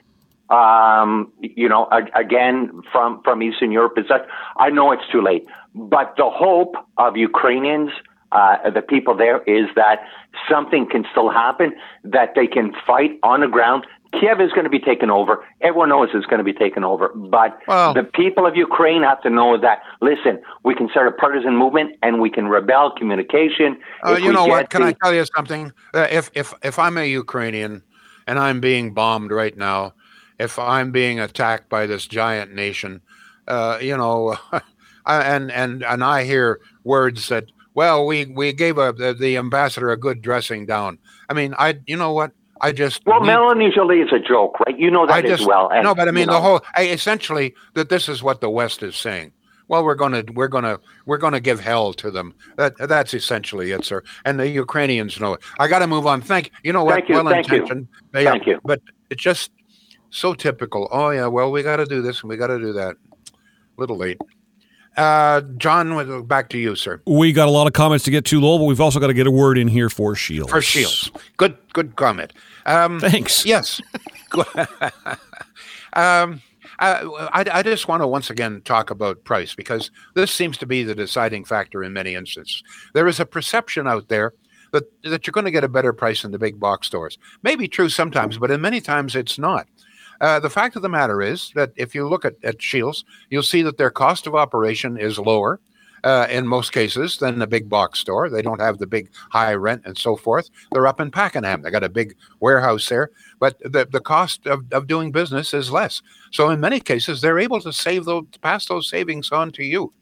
Um, 0.51 1.33
you 1.41 1.69
know, 1.69 1.89
a, 1.91 2.03
again, 2.19 2.83
from 2.93 3.23
from 3.23 3.43
Eastern 3.43 3.73
Europe 3.73 3.95
is 3.97 4.07
that 4.09 4.27
I 4.59 4.71
know 4.71 4.93
it's 4.93 5.09
too 5.11 5.23
late. 5.23 5.47
But 5.75 6.15
the 6.17 6.29
hope 6.29 6.75
of 6.99 7.17
Ukrainians, 7.17 7.91
uh, 8.33 8.71
the 8.71 8.83
people 8.83 9.17
there, 9.17 9.43
is 9.45 9.67
that 9.77 10.01
something 10.51 10.87
can 10.91 11.05
still 11.11 11.31
happen. 11.31 11.75
That 12.05 12.35
they 12.35 12.47
can 12.47 12.73
fight 12.87 13.19
on 13.23 13.41
the 13.41 13.49
ground. 13.49 13.87
Kiev 14.21 14.43
is 14.43 14.53
going 14.53 14.65
to 14.65 14.71
be 14.71 14.79
taken 14.79 15.11
over. 15.11 15.43
Everyone 15.63 15.89
knows 15.89 16.11
it's 16.13 16.27
going 16.27 16.39
to 16.39 16.45
be 16.45 16.53
taken 16.53 16.85
over. 16.85 17.09
But 17.15 17.59
Well- 17.67 17.95
the 17.95 18.05
people 18.05 18.47
of 18.47 18.55
Ukraine 18.57 19.03
have 19.03 19.23
to 19.23 19.31
know 19.31 19.57
that. 19.57 19.83
Listen, 20.03 20.39
we 20.65 20.75
can 20.75 20.91
start 20.91 21.09
a 21.09 21.13
partisan 21.13 21.57
movement 21.57 21.97
and 22.03 22.21
we 22.21 22.29
can 22.29 22.49
rebel. 22.49 22.91
Communication. 22.91 23.79
Uh, 24.07 24.19
you 24.21 24.33
know 24.33 24.45
what? 24.45 24.69
Can 24.69 24.83
the- 24.83 24.89
I 24.89 24.93
tell 25.03 25.15
you 25.15 25.25
something? 25.35 25.73
Uh, 25.95 26.09
if 26.11 26.31
if 26.35 26.53
if 26.63 26.79
I'm 26.79 26.99
a 26.99 27.07
Ukrainian 27.07 27.83
and 28.27 28.39
I'm 28.39 28.61
being 28.61 28.93
bombed 28.93 29.31
right 29.33 29.57
now, 29.57 29.95
if 30.43 30.59
I'm 30.59 30.91
being 30.91 31.21
attacked 31.21 31.69
by 31.69 31.87
this 31.87 32.07
giant 32.07 32.53
nation, 32.53 33.01
uh, 33.47 33.79
you 33.81 33.97
know, 33.97 34.37
and 35.07 35.51
and 35.53 35.85
and 35.85 36.05
I 36.05 36.25
hear 36.25 36.61
words 36.85 37.29
that 37.29 37.45
well, 37.75 38.07
we 38.07 38.27
we 38.27 38.53
gave 38.53 38.79
a, 38.79 38.93
the, 38.93 39.15
the 39.15 39.37
ambassador 39.37 39.91
a 39.91 39.97
good 39.97 40.21
dressing 40.21 40.67
down. 40.67 40.99
I 41.29 41.35
mean, 41.35 41.55
I 41.59 41.79
you 41.87 41.97
know 41.97 42.13
what? 42.13 42.33
I 42.61 42.73
just 42.73 43.05
Well, 43.07 43.21
need- 43.21 43.27
Melanie 43.27 43.71
Joly 43.75 44.01
is 44.01 44.13
a 44.13 44.21
joke, 44.21 44.59
right? 44.61 44.79
You 44.79 44.91
know 44.91 45.07
that 45.07 45.25
I 45.25 45.29
as 45.29 45.45
well. 45.45 45.69
And, 45.73 45.85
no, 45.85 45.95
but 45.95 46.09
I 46.09 46.11
mean 46.11 46.23
you 46.23 46.27
know, 46.27 46.35
the 46.35 46.41
whole 46.41 46.61
I, 46.77 46.87
essentially 46.87 47.55
that 47.75 47.89
this 47.89 48.09
is 48.09 48.23
what 48.23 48.41
the 48.41 48.51
West 48.51 48.83
is 48.83 48.97
saying. 48.97 49.33
Well, 49.69 49.85
we're 49.85 49.95
gonna 49.95 50.25
we're 50.35 50.49
gonna 50.49 50.79
we're 51.07 51.19
gonna 51.19 51.41
give 51.41 51.61
hell 51.61 51.93
to 51.95 52.11
them. 52.11 52.35
That 52.57 52.77
that's 52.77 53.15
essentially 53.15 53.71
it, 53.71 53.85
sir. 53.85 54.03
And 54.25 54.39
the 54.39 54.49
Ukrainians 54.49 55.19
know 55.19 55.35
it. 55.35 55.41
I 55.59 55.67
got 55.67 55.79
to 55.79 55.87
move 55.87 56.07
on. 56.07 56.21
Thank 56.21 56.47
you. 56.47 56.53
You 56.65 56.73
know 56.73 56.85
what? 56.85 56.95
Thank 56.95 57.09
you, 57.09 57.15
well 57.15 57.29
thank 57.29 57.49
you. 57.49 57.55
intentioned. 57.55 57.89
Yeah, 58.13 58.31
Thank 58.33 58.47
you. 58.47 58.61
But 58.65 58.83
it's 59.09 59.23
just 59.23 59.51
so 60.13 60.35
typical. 60.35 60.89
Oh 60.93 61.11
yeah. 61.11 61.27
Well, 61.27 61.51
we 61.51 61.63
got 61.63 61.77
to 61.77 61.87
do 61.87 62.03
this 62.03 62.21
and 62.21 62.29
we 62.29 62.37
got 62.37 62.49
to 62.49 62.59
do 62.59 62.73
that. 62.75 62.97
A 62.97 63.81
little 63.81 63.97
late. 63.97 64.19
Uh, 64.97 65.41
John, 65.57 66.27
back 66.27 66.51
to 66.51 66.59
you, 66.59 66.77
sir. 66.77 67.01
We 67.07 67.33
got 67.33 67.49
a 67.49 67.51
lot 67.51 67.67
of 67.67 67.73
comments 67.73 68.05
to 68.05 68.11
get 68.11 68.27
to, 68.27 68.41
Lowell, 68.41 68.59
but 68.59 68.65
we've 68.65 68.81
also 68.81 69.01
got 69.01 69.07
to 69.07 69.15
get 69.15 69.27
a 69.27 69.31
word 69.31 69.57
in 69.57 69.69
here 69.69 69.89
for 69.89 70.15
Shields. 70.15 70.51
For 70.51 70.61
Shields. 70.61 71.11
Good, 71.39 71.57
good 71.73 71.97
comment. 71.97 72.35
Um, 72.67 73.01
Thanks. 73.01 73.47
Yes. 73.47 73.81
um, 75.95 76.43
I, 76.79 77.45
I, 77.51 77.63
just 77.63 77.89
want 77.89 78.03
to 78.03 78.07
once 78.07 78.29
again 78.29 78.61
talk 78.65 78.91
about 78.91 79.25
price 79.25 79.55
because 79.55 79.91
this 80.15 80.33
seems 80.33 80.59
to 80.59 80.67
be 80.67 80.83
the 80.83 80.95
deciding 80.95 81.45
factor 81.45 81.83
in 81.83 81.93
many 81.93 82.15
instances. 82.15 82.63
There 82.93 83.07
is 83.07 83.21
a 83.21 83.27
perception 83.27 83.87
out 83.87 84.09
there 84.09 84.35
that, 84.73 84.85
that 85.05 85.27
you're 85.27 85.33
going 85.33 85.45
to 85.45 85.51
get 85.51 85.65
a 85.65 85.69
better 85.69 85.93
price 85.93 86.25
in 86.25 86.33
the 86.33 86.39
big 86.39 86.59
box 86.59 86.87
stores. 86.89 87.19
Maybe 87.43 87.69
true 87.69 87.89
sometimes, 87.89 88.37
but 88.37 88.51
in 88.51 88.61
many 88.61 88.81
times 88.81 89.15
it's 89.15 89.39
not. 89.39 89.67
Uh, 90.23 90.41
the 90.41 90.49
fact 90.51 90.77
of 90.77 90.83
the 90.83 90.89
matter 90.89 91.21
is 91.21 91.53
that 91.55 91.73
if 91.77 91.95
you 91.95 92.09
look 92.09 92.25
at, 92.25 92.37
at 92.45 92.63
Shields, 92.63 93.05
you'll 93.29 93.43
see 93.43 93.63
that 93.63 93.77
their 93.77 93.91
cost 93.91 94.27
of 94.27 94.35
operation 94.35 94.97
is 94.99 95.19
lower. 95.19 95.61
uh, 96.05 96.27
in 96.31 96.47
most 96.47 96.73
cases 96.73 97.19
than 97.19 97.39
the 97.39 97.47
big 97.47 97.69
box 97.69 97.99
store. 98.01 98.29
They 98.29 98.43
don't 98.43 98.61
have 98.61 98.79
the 98.79 98.87
big 98.87 99.11
high 99.31 99.55
rent 99.55 99.83
and 99.85 99.97
so 99.97 100.17
forth. 100.17 100.51
They're 100.73 100.87
up 100.87 101.01
in 101.01 101.11
Pakenham. 101.11 101.63
They 101.63 101.71
got 101.71 101.85
a 101.85 101.89
big 101.89 102.17
warehouse 102.41 102.89
there, 102.89 103.11
but 103.39 103.59
the, 103.61 103.87
the 103.91 104.01
cost 104.01 104.47
of, 104.47 104.65
of 104.73 104.87
doing 104.87 105.13
business 105.13 105.55
is 105.55 105.71
less. 105.71 106.03
So 106.33 106.51
in 106.51 106.61
many 106.61 106.81
cases, 106.81 107.21
they're 107.21 107.39
able 107.39 107.61
to 107.61 107.73
save 107.73 108.05
those, 108.05 108.25
pass 108.41 108.67
those 108.67 108.89
savings 108.89 109.31
on 109.31 109.53
to 109.53 109.65
you. 109.65 109.93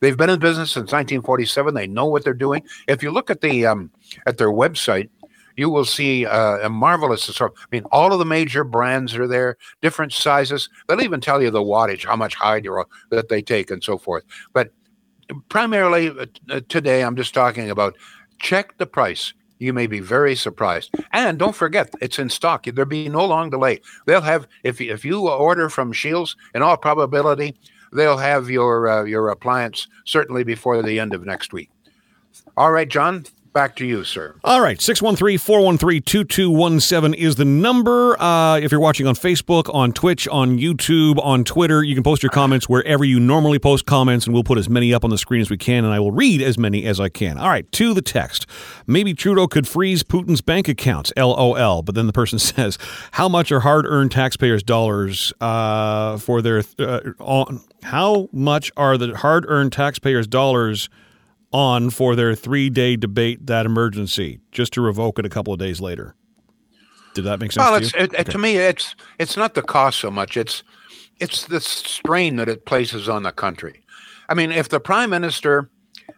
They've 0.00 0.16
been 0.16 0.30
in 0.30 0.40
business 0.40 0.72
since 0.72 0.92
1947. 0.92 1.74
They 1.74 1.86
know 1.86 2.06
what 2.06 2.24
they're 2.24 2.34
doing. 2.34 2.62
If 2.88 3.02
you 3.02 3.10
look 3.10 3.30
at 3.30 3.40
the 3.40 3.66
um, 3.66 3.90
at 4.26 4.38
their 4.38 4.50
website, 4.50 5.08
you 5.56 5.70
will 5.70 5.84
see 5.84 6.26
uh, 6.26 6.58
a 6.58 6.68
marvelous 6.68 7.28
assortment. 7.28 7.60
I 7.62 7.76
mean, 7.76 7.84
all 7.92 8.12
of 8.12 8.18
the 8.18 8.24
major 8.24 8.64
brands 8.64 9.14
are 9.14 9.26
there, 9.26 9.56
different 9.82 10.12
sizes. 10.12 10.68
They'll 10.86 11.02
even 11.02 11.20
tell 11.20 11.42
you 11.42 11.50
the 11.50 11.60
wattage, 11.60 12.04
how 12.06 12.16
much 12.16 12.34
hydro 12.34 12.86
that 13.10 13.28
they 13.28 13.42
take, 13.42 13.70
and 13.70 13.82
so 13.82 13.98
forth. 13.98 14.24
But 14.52 14.70
primarily 15.48 16.08
uh, 16.10 16.26
uh, 16.50 16.60
today, 16.68 17.02
I'm 17.02 17.16
just 17.16 17.34
talking 17.34 17.70
about 17.70 17.96
check 18.38 18.76
the 18.78 18.86
price. 18.86 19.32
You 19.58 19.72
may 19.72 19.86
be 19.86 20.00
very 20.00 20.34
surprised. 20.34 20.94
And 21.12 21.38
don't 21.38 21.54
forget, 21.54 21.94
it's 22.00 22.18
in 22.18 22.28
stock. 22.28 22.64
There'll 22.64 22.88
be 22.88 23.08
no 23.08 23.24
long 23.24 23.50
delay. 23.50 23.80
They'll 24.06 24.20
have, 24.20 24.48
if, 24.64 24.80
if 24.80 25.04
you 25.04 25.28
order 25.28 25.70
from 25.70 25.92
Shields, 25.92 26.36
in 26.54 26.62
all 26.62 26.76
probability, 26.76 27.54
they'll 27.94 28.18
have 28.18 28.50
your 28.50 28.88
uh, 28.88 29.04
your 29.04 29.30
appliance 29.30 29.88
certainly 30.04 30.44
before 30.44 30.82
the 30.82 30.98
end 30.98 31.14
of 31.14 31.24
next 31.24 31.52
week. 31.52 31.70
All 32.56 32.72
right, 32.72 32.88
John, 32.88 33.24
back 33.54 33.76
to 33.76 33.86
you, 33.86 34.04
sir. 34.04 34.34
All 34.44 34.60
right, 34.60 34.82
613 34.82 35.38
413 35.38 36.02
2217 36.02 37.14
is 37.18 37.36
the 37.36 37.44
number. 37.44 38.20
Uh, 38.20 38.58
if 38.58 38.70
you're 38.70 38.80
watching 38.80 39.06
on 39.06 39.14
Facebook, 39.14 39.72
on 39.72 39.92
Twitch, 39.92 40.28
on 40.28 40.58
YouTube, 40.58 41.24
on 41.24 41.44
Twitter, 41.44 41.82
you 41.82 41.94
can 41.94 42.02
post 42.02 42.22
your 42.22 42.30
comments 42.30 42.68
wherever 42.68 43.04
you 43.04 43.18
normally 43.18 43.58
post 43.58 43.86
comments, 43.86 44.26
and 44.26 44.34
we'll 44.34 44.44
put 44.44 44.58
as 44.58 44.68
many 44.68 44.92
up 44.92 45.04
on 45.04 45.10
the 45.10 45.16
screen 45.16 45.40
as 45.40 45.48
we 45.48 45.56
can, 45.56 45.84
and 45.84 45.94
I 45.94 46.00
will 46.00 46.12
read 46.12 46.42
as 46.42 46.58
many 46.58 46.84
as 46.84 47.00
I 47.00 47.08
can. 47.08 47.38
All 47.38 47.48
right, 47.48 47.70
to 47.72 47.94
the 47.94 48.02
text. 48.02 48.46
Maybe 48.86 49.14
Trudeau 49.14 49.46
could 49.46 49.66
freeze 49.66 50.02
Putin's 50.02 50.42
bank 50.42 50.68
accounts, 50.68 51.12
lol. 51.16 51.82
But 51.82 51.94
then 51.94 52.06
the 52.06 52.12
person 52.12 52.38
says, 52.40 52.76
How 53.12 53.28
much 53.28 53.50
are 53.52 53.60
hard 53.60 53.86
earned 53.86 54.10
taxpayers' 54.10 54.62
dollars 54.62 55.32
uh, 55.40 56.18
for 56.18 56.42
their. 56.42 56.64
Uh, 56.78 57.00
on, 57.20 57.62
how 57.84 58.28
much 58.32 58.72
are 58.76 58.98
the 58.98 59.16
hard 59.16 59.44
earned 59.46 59.72
taxpayers' 59.72 60.26
dollars? 60.26 60.90
On 61.54 61.88
for 61.88 62.16
their 62.16 62.34
three 62.34 62.68
day 62.68 62.96
debate 62.96 63.46
that 63.46 63.64
emergency, 63.64 64.40
just 64.50 64.72
to 64.72 64.80
revoke 64.80 65.20
it 65.20 65.24
a 65.24 65.28
couple 65.28 65.52
of 65.52 65.58
days 65.60 65.80
later. 65.80 66.16
Did 67.14 67.22
that 67.22 67.38
make 67.38 67.52
sense? 67.52 67.64
Well, 67.64 67.80
to, 67.80 68.02
it, 68.02 68.12
okay. 68.12 68.24
to 68.24 68.38
me, 68.38 68.56
it's 68.56 68.96
it's 69.20 69.36
not 69.36 69.54
the 69.54 69.62
cost 69.62 70.00
so 70.00 70.10
much. 70.10 70.36
It's 70.36 70.64
it's 71.20 71.44
the 71.44 71.60
strain 71.60 72.36
that 72.36 72.48
it 72.48 72.66
places 72.66 73.08
on 73.08 73.22
the 73.22 73.30
country. 73.30 73.82
I 74.28 74.34
mean, 74.34 74.50
if 74.50 74.68
the 74.68 74.80
prime 74.80 75.10
minister 75.10 75.70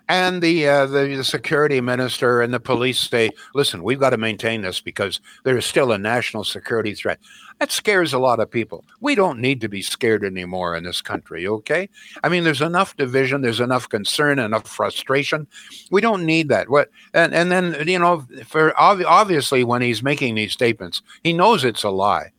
and 0.09 0.41
the, 0.41 0.69
uh, 0.69 0.87
the, 0.87 1.17
the 1.17 1.25
security 1.25 1.81
minister 1.81 2.41
and 2.41 2.55
the 2.55 2.61
police 2.61 2.99
say, 2.99 3.31
"Listen, 3.55 3.83
we've 3.83 3.99
got 3.99 4.11
to 4.11 4.17
maintain 4.17 4.63
this 4.63 4.81
because 4.81 5.21
there 5.45 5.57
is 5.57 5.67
still 5.67 5.93
a 5.93 5.99
national 5.99 6.45
security 6.45 6.95
threat," 6.95 7.19
that 7.59 7.73
scares 7.73 8.13
a 8.13 8.19
lot 8.19 8.39
of 8.39 8.51
people. 8.51 8.85
We 9.01 9.15
don't 9.15 9.41
need 9.41 9.61
to 9.63 9.69
be 9.69 9.83
scared 9.83 10.25
anymore 10.25 10.77
in 10.77 10.85
this 10.85 11.03
country. 11.03 11.47
Okay, 11.47 11.89
I 12.23 12.29
mean, 12.29 12.45
there's 12.45 12.63
enough 12.63 12.97
division, 12.97 13.41
there's 13.41 13.61
enough 13.61 13.89
concern, 13.89 14.39
enough 14.39 14.69
frustration. 14.69 15.47
We 15.91 16.01
don't 16.01 16.25
need 16.25 16.49
that. 16.51 16.69
What 16.69 16.91
and 17.13 17.35
and 17.35 17.51
then 17.51 17.77
you 17.87 17.99
know, 17.99 18.27
for 18.47 18.79
obviously 18.79 19.65
when 19.65 19.83
he's 19.83 20.03
making 20.03 20.37
these 20.37 20.53
statements, 20.53 21.03
he 21.25 21.33
knows 21.33 21.65
it's 21.65 21.83
a 21.83 21.91
lie. 21.91 22.33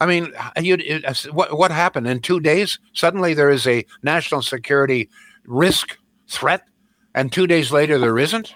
I 0.00 0.06
mean, 0.06 0.32
you, 0.60 0.76
it, 0.78 1.26
what 1.32 1.56
what 1.56 1.70
happened 1.70 2.06
in 2.06 2.20
two 2.20 2.38
days? 2.38 2.78
Suddenly 2.92 3.34
there 3.34 3.50
is 3.50 3.66
a 3.66 3.86
national 4.02 4.42
security 4.42 5.08
risk 5.46 5.96
threat, 6.28 6.64
and 7.14 7.32
two 7.32 7.46
days 7.46 7.72
later 7.72 7.98
there 7.98 8.18
isn't? 8.18 8.54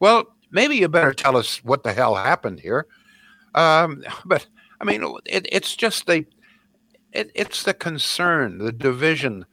Well, 0.00 0.34
maybe 0.50 0.76
you 0.76 0.88
better 0.88 1.12
tell 1.12 1.36
us 1.36 1.62
what 1.64 1.82
the 1.82 1.92
hell 1.92 2.14
happened 2.14 2.60
here. 2.60 2.86
Um, 3.54 4.02
but 4.24 4.46
I 4.80 4.84
mean, 4.84 5.02
it, 5.26 5.46
it's 5.50 5.76
just 5.76 6.06
the 6.06 6.26
it, 7.12 7.30
it's 7.34 7.62
the 7.62 7.74
concern, 7.74 8.58
the 8.58 8.72
division, 8.72 9.46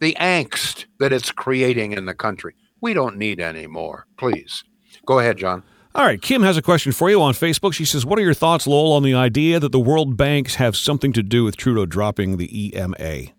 the 0.00 0.16
angst 0.20 0.84
that 0.98 1.12
it's 1.12 1.32
creating 1.32 1.92
in 1.92 2.04
the 2.04 2.14
country. 2.14 2.54
We 2.80 2.92
don't 2.92 3.16
need 3.16 3.40
any 3.40 3.66
more. 3.66 4.06
Please 4.18 4.64
go 5.06 5.18
ahead, 5.18 5.38
John. 5.38 5.62
All 5.94 6.04
right, 6.04 6.20
Kim 6.20 6.42
has 6.42 6.58
a 6.58 6.62
question 6.62 6.92
for 6.92 7.08
you 7.08 7.22
on 7.22 7.32
Facebook. 7.32 7.72
She 7.72 7.86
says, 7.86 8.04
"What 8.04 8.18
are 8.18 8.22
your 8.22 8.34
thoughts, 8.34 8.66
Lowell, 8.66 8.92
on 8.92 9.02
the 9.02 9.14
idea 9.14 9.58
that 9.58 9.72
the 9.72 9.80
world 9.80 10.14
banks 10.14 10.56
have 10.56 10.76
something 10.76 11.10
to 11.14 11.22
do 11.22 11.42
with 11.42 11.56
Trudeau 11.56 11.86
dropping 11.86 12.36
the 12.36 12.76
EMA?" 12.76 13.32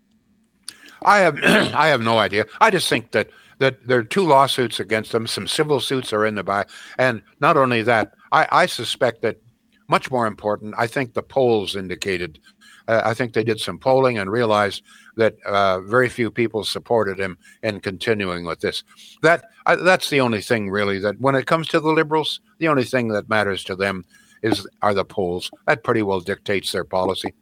I 1.04 1.18
have 1.18 1.38
I 1.44 1.88
have 1.88 2.00
no 2.00 2.18
idea. 2.18 2.46
I 2.60 2.70
just 2.70 2.88
think 2.88 3.12
that 3.12 3.30
that 3.58 3.86
there 3.86 3.98
are 3.98 4.04
two 4.04 4.26
lawsuits 4.26 4.80
against 4.80 5.12
them. 5.12 5.26
Some 5.26 5.46
civil 5.46 5.80
suits 5.80 6.12
are 6.12 6.26
in 6.26 6.34
the 6.34 6.44
by, 6.44 6.66
and 6.98 7.22
not 7.40 7.56
only 7.56 7.82
that, 7.82 8.12
I, 8.32 8.46
I 8.50 8.66
suspect 8.66 9.22
that 9.22 9.40
much 9.88 10.10
more 10.10 10.26
important. 10.26 10.74
I 10.78 10.86
think 10.86 11.14
the 11.14 11.22
polls 11.22 11.74
indicated. 11.74 12.38
Uh, 12.86 13.02
I 13.04 13.14
think 13.14 13.32
they 13.32 13.44
did 13.44 13.60
some 13.60 13.78
polling 13.78 14.18
and 14.18 14.30
realized 14.30 14.82
that 15.16 15.34
uh, 15.44 15.80
very 15.80 16.08
few 16.08 16.30
people 16.30 16.64
supported 16.64 17.18
him 17.18 17.36
in 17.62 17.80
continuing 17.80 18.44
with 18.44 18.60
this. 18.60 18.84
That 19.22 19.44
uh, 19.66 19.76
that's 19.76 20.10
the 20.10 20.20
only 20.20 20.40
thing 20.40 20.70
really 20.70 20.98
that 21.00 21.20
when 21.20 21.34
it 21.34 21.46
comes 21.46 21.68
to 21.68 21.80
the 21.80 21.92
liberals, 21.92 22.40
the 22.58 22.68
only 22.68 22.84
thing 22.84 23.08
that 23.08 23.28
matters 23.28 23.64
to 23.64 23.76
them 23.76 24.04
is 24.42 24.66
are 24.82 24.94
the 24.94 25.04
polls. 25.04 25.50
That 25.66 25.84
pretty 25.84 26.02
well 26.02 26.20
dictates 26.20 26.72
their 26.72 26.84
policy. 26.84 27.34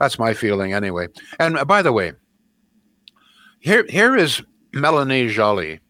That's 0.00 0.18
my 0.18 0.34
feeling 0.34 0.72
anyway. 0.72 1.08
And 1.38 1.58
uh, 1.58 1.64
by 1.64 1.82
the 1.82 1.92
way, 1.92 2.12
here 3.60 3.84
here 3.88 4.16
is 4.16 4.42
Melanie 4.80 5.28
Joly 5.28 5.80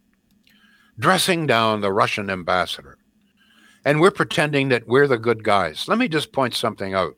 dressing 0.99 1.47
down 1.47 1.81
the 1.81 1.93
Russian 1.93 2.29
ambassador. 2.31 2.99
And 3.85 4.01
we're 4.01 4.11
pretending 4.11 4.69
that 4.69 4.89
we're 4.89 5.07
the 5.07 5.19
good 5.19 5.45
guys. 5.45 5.87
Let 5.87 5.99
me 5.99 6.09
just 6.09 6.33
point 6.33 6.55
something 6.55 6.95
out. 6.95 7.15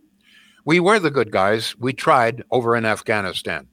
We 0.64 0.78
were 0.78 0.98
the 0.98 1.10
good 1.10 1.30
guys. 1.30 1.74
We 1.78 1.92
tried 1.92 2.44
over 2.50 2.76
in 2.76 2.84
Afghanistan. 2.84 3.66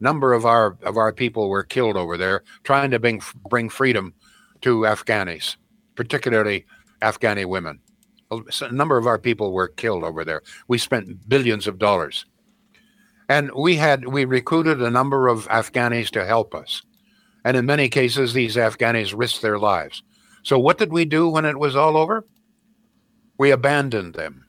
Number 0.00 0.32
of 0.32 0.46
our 0.46 0.78
of 0.82 0.96
our 0.96 1.12
people 1.12 1.50
were 1.50 1.64
killed 1.64 1.96
over 1.96 2.16
there 2.16 2.42
trying 2.64 2.90
to 2.92 2.98
bring 2.98 3.20
bring 3.48 3.68
freedom 3.68 4.14
to 4.62 4.80
Afghanis, 4.80 5.56
particularly 5.96 6.64
Afghani 7.02 7.44
women. 7.44 7.80
A 8.30 8.72
number 8.72 8.96
of 8.96 9.06
our 9.06 9.18
people 9.18 9.52
were 9.52 9.68
killed 9.68 10.04
over 10.04 10.24
there. 10.24 10.42
We 10.68 10.78
spent 10.78 11.28
billions 11.28 11.66
of 11.66 11.78
dollars. 11.78 12.24
And 13.28 13.50
we 13.54 13.76
had 13.76 14.08
we 14.08 14.24
recruited 14.24 14.80
a 14.80 14.90
number 14.90 15.28
of 15.28 15.46
Afghanis 15.48 16.10
to 16.10 16.24
help 16.24 16.54
us. 16.54 16.82
And 17.44 17.56
in 17.56 17.66
many 17.66 17.88
cases, 17.88 18.32
these 18.32 18.56
Afghanis 18.56 19.14
risked 19.16 19.42
their 19.42 19.58
lives. 19.58 20.02
So, 20.42 20.58
what 20.58 20.78
did 20.78 20.92
we 20.92 21.04
do 21.04 21.28
when 21.28 21.44
it 21.44 21.58
was 21.58 21.76
all 21.76 21.96
over? 21.96 22.26
We 23.38 23.50
abandoned 23.50 24.14
them. 24.14 24.46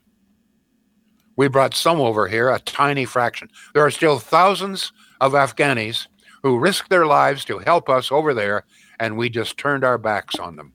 We 1.36 1.48
brought 1.48 1.74
some 1.74 2.00
over 2.00 2.28
here, 2.28 2.50
a 2.50 2.58
tiny 2.58 3.04
fraction. 3.04 3.48
There 3.74 3.84
are 3.84 3.90
still 3.90 4.18
thousands 4.18 4.92
of 5.20 5.32
Afghanis 5.32 6.06
who 6.42 6.58
risked 6.58 6.90
their 6.90 7.06
lives 7.06 7.44
to 7.46 7.58
help 7.58 7.88
us 7.88 8.12
over 8.12 8.34
there, 8.34 8.64
and 8.98 9.16
we 9.16 9.28
just 9.28 9.56
turned 9.56 9.84
our 9.84 9.98
backs 9.98 10.38
on 10.38 10.56
them. 10.56 10.72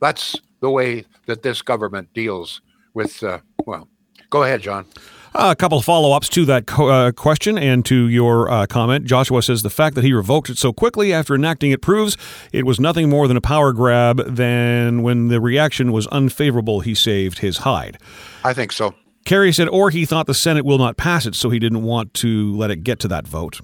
That's 0.00 0.36
the 0.60 0.70
way 0.70 1.04
that 1.26 1.42
this 1.42 1.62
government 1.62 2.12
deals 2.14 2.60
with, 2.94 3.22
uh, 3.22 3.38
well, 3.66 3.88
go 4.30 4.42
ahead, 4.42 4.62
John. 4.62 4.86
Uh, 5.32 5.50
a 5.52 5.56
couple 5.56 5.78
of 5.78 5.84
follow 5.84 6.12
ups 6.12 6.28
to 6.28 6.44
that 6.44 6.66
co- 6.66 6.88
uh, 6.88 7.12
question 7.12 7.56
and 7.56 7.84
to 7.86 8.08
your 8.08 8.50
uh, 8.50 8.66
comment. 8.66 9.04
Joshua 9.04 9.42
says 9.42 9.62
the 9.62 9.70
fact 9.70 9.94
that 9.94 10.02
he 10.02 10.12
revoked 10.12 10.50
it 10.50 10.58
so 10.58 10.72
quickly 10.72 11.12
after 11.12 11.36
enacting 11.36 11.70
it 11.70 11.80
proves 11.80 12.16
it 12.52 12.66
was 12.66 12.80
nothing 12.80 13.08
more 13.08 13.28
than 13.28 13.36
a 13.36 13.40
power 13.40 13.72
grab. 13.72 14.22
Than 14.26 15.02
when 15.02 15.28
the 15.28 15.40
reaction 15.40 15.92
was 15.92 16.08
unfavorable, 16.08 16.80
he 16.80 16.94
saved 16.94 17.38
his 17.38 17.58
hide. 17.58 17.98
I 18.44 18.54
think 18.54 18.72
so. 18.72 18.94
Kerry 19.24 19.52
said, 19.52 19.68
or 19.68 19.90
he 19.90 20.04
thought 20.04 20.26
the 20.26 20.34
Senate 20.34 20.64
will 20.64 20.78
not 20.78 20.96
pass 20.96 21.26
it, 21.26 21.34
so 21.34 21.50
he 21.50 21.58
didn't 21.58 21.82
want 21.82 22.12
to 22.14 22.56
let 22.56 22.70
it 22.70 22.82
get 22.82 22.98
to 23.00 23.08
that 23.08 23.28
vote. 23.28 23.60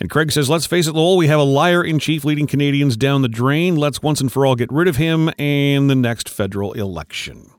And 0.00 0.08
Craig 0.08 0.32
says, 0.32 0.48
let's 0.48 0.66
face 0.66 0.86
it, 0.86 0.94
Lowell, 0.94 1.18
we 1.18 1.26
have 1.26 1.38
a 1.38 1.44
liar 1.44 1.84
in 1.84 1.98
chief 1.98 2.24
leading 2.24 2.46
Canadians 2.46 2.96
down 2.96 3.20
the 3.20 3.28
drain. 3.28 3.76
Let's 3.76 4.02
once 4.02 4.20
and 4.20 4.32
for 4.32 4.46
all 4.46 4.56
get 4.56 4.72
rid 4.72 4.88
of 4.88 4.96
him 4.96 5.30
and 5.38 5.90
the 5.90 5.94
next 5.94 6.28
federal 6.28 6.72
election. 6.72 7.50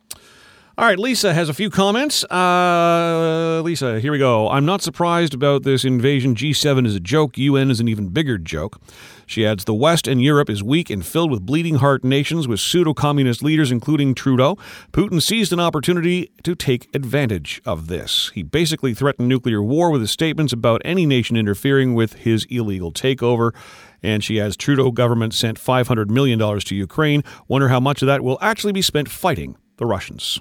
All 0.77 0.85
right, 0.85 0.97
Lisa 0.97 1.33
has 1.33 1.49
a 1.49 1.53
few 1.53 1.69
comments. 1.69 2.23
Uh, 2.23 3.61
Lisa, 3.61 3.99
here 3.99 4.13
we 4.13 4.17
go. 4.17 4.49
I'm 4.49 4.65
not 4.65 4.81
surprised 4.81 5.33
about 5.33 5.63
this 5.63 5.83
invasion. 5.83 6.33
G7 6.33 6.87
is 6.87 6.95
a 6.95 6.99
joke. 7.01 7.37
UN 7.37 7.69
is 7.69 7.81
an 7.81 7.89
even 7.89 8.07
bigger 8.07 8.37
joke. 8.37 8.79
She 9.25 9.45
adds 9.45 9.65
The 9.65 9.73
West 9.73 10.07
and 10.07 10.21
Europe 10.21 10.49
is 10.49 10.63
weak 10.63 10.89
and 10.89 11.05
filled 11.05 11.29
with 11.29 11.45
bleeding 11.45 11.75
heart 11.75 12.05
nations 12.05 12.47
with 12.47 12.61
pseudo 12.61 12.93
communist 12.93 13.43
leaders, 13.43 13.69
including 13.69 14.15
Trudeau. 14.15 14.57
Putin 14.93 15.21
seized 15.21 15.51
an 15.51 15.59
opportunity 15.59 16.31
to 16.43 16.55
take 16.55 16.93
advantage 16.95 17.61
of 17.65 17.87
this. 17.87 18.31
He 18.33 18.41
basically 18.41 18.93
threatened 18.93 19.27
nuclear 19.27 19.61
war 19.61 19.91
with 19.91 19.99
his 19.99 20.11
statements 20.11 20.53
about 20.53 20.81
any 20.85 21.05
nation 21.05 21.35
interfering 21.35 21.95
with 21.95 22.13
his 22.13 22.45
illegal 22.49 22.93
takeover. 22.93 23.53
And 24.01 24.23
she 24.23 24.39
adds 24.39 24.55
Trudeau 24.55 24.91
government 24.91 25.33
sent 25.33 25.59
$500 25.59 26.09
million 26.09 26.39
to 26.39 26.75
Ukraine. 26.75 27.23
Wonder 27.49 27.67
how 27.67 27.81
much 27.81 28.01
of 28.01 28.05
that 28.07 28.23
will 28.23 28.37
actually 28.41 28.73
be 28.73 28.81
spent 28.81 29.09
fighting 29.09 29.57
the 29.75 29.85
Russians. 29.85 30.39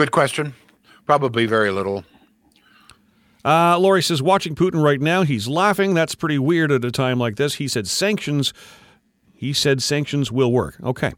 Good 0.00 0.12
question. 0.12 0.54
Probably 1.04 1.44
very 1.44 1.70
little. 1.70 2.06
Uh, 3.44 3.78
Lori 3.78 4.02
says, 4.02 4.22
watching 4.22 4.54
Putin 4.54 4.82
right 4.82 4.98
now, 4.98 5.24
he's 5.24 5.46
laughing. 5.46 5.92
That's 5.92 6.14
pretty 6.14 6.38
weird 6.38 6.72
at 6.72 6.82
a 6.86 6.90
time 6.90 7.18
like 7.18 7.36
this. 7.36 7.56
He 7.56 7.68
said 7.68 7.86
sanctions. 7.86 8.54
He 9.34 9.52
said 9.52 9.82
sanctions 9.82 10.32
will 10.32 10.52
work. 10.52 10.78
Okay. 10.82 11.12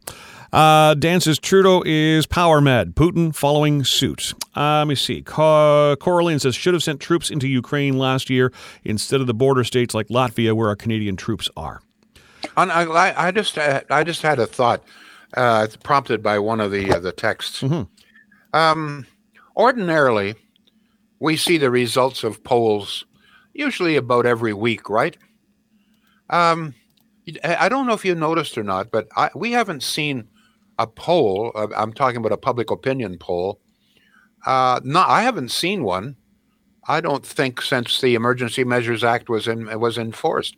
Uh, 0.53 0.95
Dan 0.95 1.21
says 1.21 1.38
Trudeau 1.38 1.85
is 1.87 2.27
power 2.27 2.61
mad. 2.61 2.97
Putin 2.97 3.33
following 3.33 3.85
suit. 3.85 4.33
Uh, 4.57 4.79
let 4.79 4.88
me 4.88 4.97
see. 4.97 5.23
Co- 5.23 5.95
Coraline 6.01 6.40
says 6.40 6.57
should 6.57 6.75
have 6.75 6.83
sent 6.83 6.99
troops 6.99 7.31
into 7.31 7.47
Ukraine 7.47 7.99
last 7.99 8.31
year 8.31 8.53
instead 8.83 9.21
of 9.21 9.29
the 9.29 9.35
border 9.35 9.62
states 9.62 9.95
like 9.95 10.09
Latvia 10.09 10.55
where 10.55 10.66
our 10.66 10.75
Canadian 10.75 11.14
troops 11.14 11.49
are. 11.57 11.83
And 12.57 12.73
I, 12.73 13.29
I 13.29 13.31
just 13.31 13.57
I 13.57 14.03
just 14.03 14.23
had 14.23 14.40
a 14.40 14.47
thought 14.49 14.83
uh, 15.37 15.68
prompted 15.85 16.21
by 16.21 16.40
one 16.40 16.61
of 16.61 16.73
the 16.73 16.90
uh, 16.95 16.99
the 16.99 17.12
texts. 17.12 17.62
Um, 18.52 19.06
ordinarily, 19.56 20.34
we 21.20 21.36
see 21.36 21.58
the 21.58 21.70
results 21.70 22.24
of 22.24 22.42
polls 22.44 23.04
usually 23.54 23.96
about 23.96 24.26
every 24.26 24.52
week, 24.52 24.88
right? 24.88 25.16
Um, 26.30 26.74
I 27.44 27.68
don't 27.68 27.86
know 27.86 27.92
if 27.92 28.04
you 28.04 28.14
noticed 28.14 28.58
or 28.58 28.64
not, 28.64 28.90
but 28.90 29.08
I, 29.16 29.30
we 29.34 29.52
haven't 29.52 29.82
seen 29.82 30.28
a 30.78 30.86
poll. 30.86 31.52
uh, 31.54 31.68
I'm 31.76 31.92
talking 31.92 32.16
about 32.16 32.32
a 32.32 32.36
public 32.36 32.70
opinion 32.70 33.18
poll. 33.18 33.60
Uh, 34.44 34.80
no, 34.82 35.04
I 35.06 35.22
haven't 35.22 35.50
seen 35.50 35.84
one. 35.84 36.16
I 36.88 37.00
don't 37.00 37.24
think 37.24 37.62
since 37.62 38.00
the 38.00 38.14
Emergency 38.14 38.64
Measures 38.64 39.04
Act 39.04 39.28
was 39.28 39.46
in 39.46 39.78
was 39.78 39.98
enforced, 39.98 40.56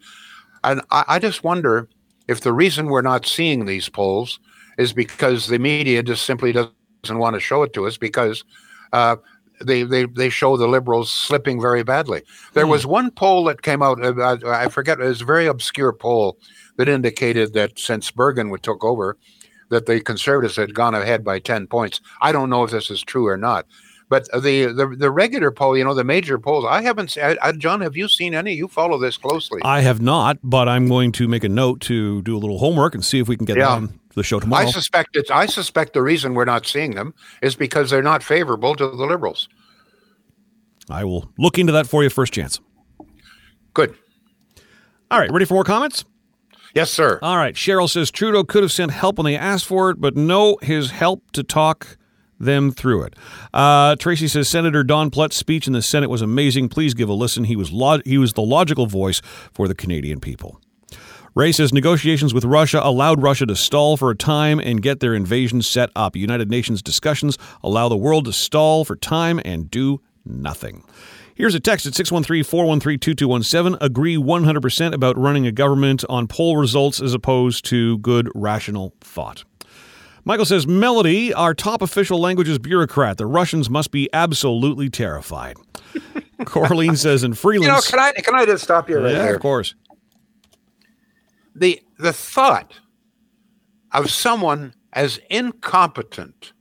and 0.62 0.80
I, 0.90 1.04
I 1.08 1.18
just 1.18 1.44
wonder 1.44 1.88
if 2.28 2.40
the 2.40 2.54
reason 2.54 2.86
we're 2.86 3.02
not 3.02 3.26
seeing 3.26 3.66
these 3.66 3.90
polls 3.90 4.40
is 4.78 4.94
because 4.94 5.46
the 5.48 5.58
media 5.58 6.02
just 6.02 6.24
simply 6.24 6.52
doesn't 6.52 6.72
want 7.10 7.34
to 7.34 7.40
show 7.40 7.62
it 7.62 7.72
to 7.74 7.86
us 7.86 7.96
because 7.96 8.44
uh, 8.92 9.16
they, 9.60 9.82
they 9.84 10.04
they 10.06 10.28
show 10.28 10.56
the 10.56 10.66
liberals 10.66 11.12
slipping 11.12 11.60
very 11.60 11.82
badly. 11.82 12.22
There 12.52 12.66
was 12.66 12.86
one 12.86 13.10
poll 13.10 13.44
that 13.44 13.62
came 13.62 13.82
out. 13.82 14.04
Uh, 14.04 14.38
I 14.46 14.68
forget. 14.68 15.00
It 15.00 15.04
was 15.04 15.22
a 15.22 15.24
very 15.24 15.46
obscure 15.46 15.92
poll 15.92 16.38
that 16.76 16.88
indicated 16.88 17.52
that 17.54 17.78
since 17.78 18.10
Bergen 18.10 18.56
took 18.58 18.84
over, 18.84 19.16
that 19.70 19.86
the 19.86 20.00
conservatives 20.00 20.56
had 20.56 20.74
gone 20.74 20.94
ahead 20.94 21.24
by 21.24 21.38
ten 21.38 21.66
points. 21.66 22.00
I 22.20 22.32
don't 22.32 22.50
know 22.50 22.64
if 22.64 22.70
this 22.70 22.90
is 22.90 23.02
true 23.02 23.26
or 23.26 23.36
not. 23.36 23.66
But 24.10 24.28
the, 24.32 24.66
the 24.66 24.94
the 24.98 25.10
regular 25.10 25.50
poll, 25.50 25.78
you 25.78 25.82
know, 25.84 25.94
the 25.94 26.04
major 26.04 26.38
polls, 26.38 26.66
I 26.68 26.82
haven't. 26.82 27.16
I, 27.16 27.36
I, 27.40 27.52
John, 27.52 27.80
have 27.80 27.96
you 27.96 28.06
seen 28.06 28.34
any? 28.34 28.52
You 28.52 28.68
follow 28.68 28.98
this 28.98 29.16
closely. 29.16 29.60
I 29.64 29.80
have 29.80 30.00
not, 30.02 30.38
but 30.42 30.68
I'm 30.68 30.88
going 30.88 31.10
to 31.12 31.26
make 31.26 31.42
a 31.42 31.48
note 31.48 31.80
to 31.82 32.20
do 32.22 32.36
a 32.36 32.38
little 32.38 32.58
homework 32.58 32.94
and 32.94 33.04
see 33.04 33.18
if 33.18 33.28
we 33.28 33.36
can 33.36 33.46
get 33.46 33.56
Yeah. 33.56 33.70
on 33.70 33.98
the 34.14 34.22
show 34.22 34.40
tomorrow. 34.40 34.66
I 34.66 34.70
suspect 34.70 35.16
it's. 35.16 35.30
I 35.30 35.46
suspect 35.46 35.92
the 35.92 36.02
reason 36.02 36.34
we're 36.34 36.44
not 36.44 36.66
seeing 36.66 36.94
them 36.94 37.14
is 37.42 37.56
because 37.56 37.90
they're 37.90 38.02
not 38.02 38.22
favorable 38.22 38.74
to 38.76 38.88
the 38.88 39.06
liberals. 39.06 39.48
I 40.90 41.04
will 41.04 41.30
look 41.38 41.58
into 41.58 41.72
that 41.72 41.86
for 41.86 42.02
you 42.02 42.10
first 42.10 42.32
chance. 42.32 42.60
Good. 43.72 43.94
All 45.10 45.18
right, 45.18 45.30
ready 45.32 45.44
for 45.44 45.54
more 45.54 45.64
comments? 45.64 46.04
Yes, 46.74 46.90
sir. 46.90 47.20
All 47.22 47.36
right. 47.36 47.54
Cheryl 47.54 47.88
says 47.88 48.10
Trudeau 48.10 48.42
could 48.42 48.62
have 48.64 48.72
sent 48.72 48.90
help 48.90 49.16
when 49.16 49.24
they 49.26 49.36
asked 49.36 49.64
for 49.64 49.90
it, 49.90 50.00
but 50.00 50.16
no, 50.16 50.58
his 50.60 50.90
help 50.90 51.30
to 51.32 51.44
talk 51.44 51.96
them 52.40 52.72
through 52.72 53.04
it. 53.04 53.14
Uh, 53.52 53.94
Tracy 53.94 54.26
says 54.26 54.48
Senator 54.48 54.82
Don 54.82 55.08
Plett's 55.08 55.36
speech 55.36 55.68
in 55.68 55.72
the 55.72 55.82
Senate 55.82 56.10
was 56.10 56.20
amazing. 56.20 56.68
Please 56.68 56.92
give 56.92 57.08
a 57.08 57.12
listen. 57.12 57.44
He 57.44 57.54
was 57.54 57.70
lo- 57.70 58.00
he 58.04 58.18
was 58.18 58.32
the 58.32 58.42
logical 58.42 58.86
voice 58.86 59.22
for 59.52 59.68
the 59.68 59.74
Canadian 59.74 60.18
people. 60.18 60.60
Ray 61.36 61.50
says 61.50 61.72
negotiations 61.72 62.32
with 62.32 62.44
Russia 62.44 62.80
allowed 62.80 63.20
Russia 63.20 63.44
to 63.46 63.56
stall 63.56 63.96
for 63.96 64.08
a 64.08 64.14
time 64.14 64.60
and 64.60 64.80
get 64.80 65.00
their 65.00 65.14
invasion 65.14 65.62
set 65.62 65.90
up. 65.96 66.14
United 66.14 66.48
Nations 66.48 66.80
discussions 66.80 67.36
allow 67.60 67.88
the 67.88 67.96
world 67.96 68.26
to 68.26 68.32
stall 68.32 68.84
for 68.84 68.94
time 68.94 69.40
and 69.44 69.68
do 69.68 70.00
nothing. 70.24 70.84
Here's 71.34 71.56
a 71.56 71.58
text 71.58 71.86
at 71.86 71.94
613 71.96 72.44
413 72.44 73.00
2217. 73.00 73.84
Agree 73.84 74.16
100% 74.16 74.94
about 74.94 75.18
running 75.18 75.44
a 75.44 75.50
government 75.50 76.04
on 76.08 76.28
poll 76.28 76.56
results 76.56 77.02
as 77.02 77.14
opposed 77.14 77.64
to 77.64 77.98
good 77.98 78.30
rational 78.36 78.94
thought. 79.00 79.42
Michael 80.24 80.46
says, 80.46 80.68
Melody, 80.68 81.34
our 81.34 81.52
top 81.52 81.82
official 81.82 82.20
language 82.20 82.48
is 82.48 82.60
bureaucrat. 82.60 83.18
The 83.18 83.26
Russians 83.26 83.68
must 83.68 83.90
be 83.90 84.08
absolutely 84.12 84.88
terrified. 84.88 85.56
Coraline 86.44 86.96
says, 86.96 87.24
in 87.24 87.34
Freeland. 87.34 87.66
You 87.66 87.72
know, 87.72 87.80
can 87.80 87.98
I 87.98 88.12
can 88.12 88.34
I 88.34 88.46
just 88.46 88.64
stop 88.64 88.88
you 88.88 89.00
right 89.00 89.12
yeah, 89.12 89.24
there? 89.24 89.34
of 89.34 89.42
course. 89.42 89.74
The 91.54 91.82
the 91.98 92.12
thought 92.12 92.80
of 93.92 94.10
someone 94.10 94.74
as 94.92 95.20
incompetent, 95.30 96.52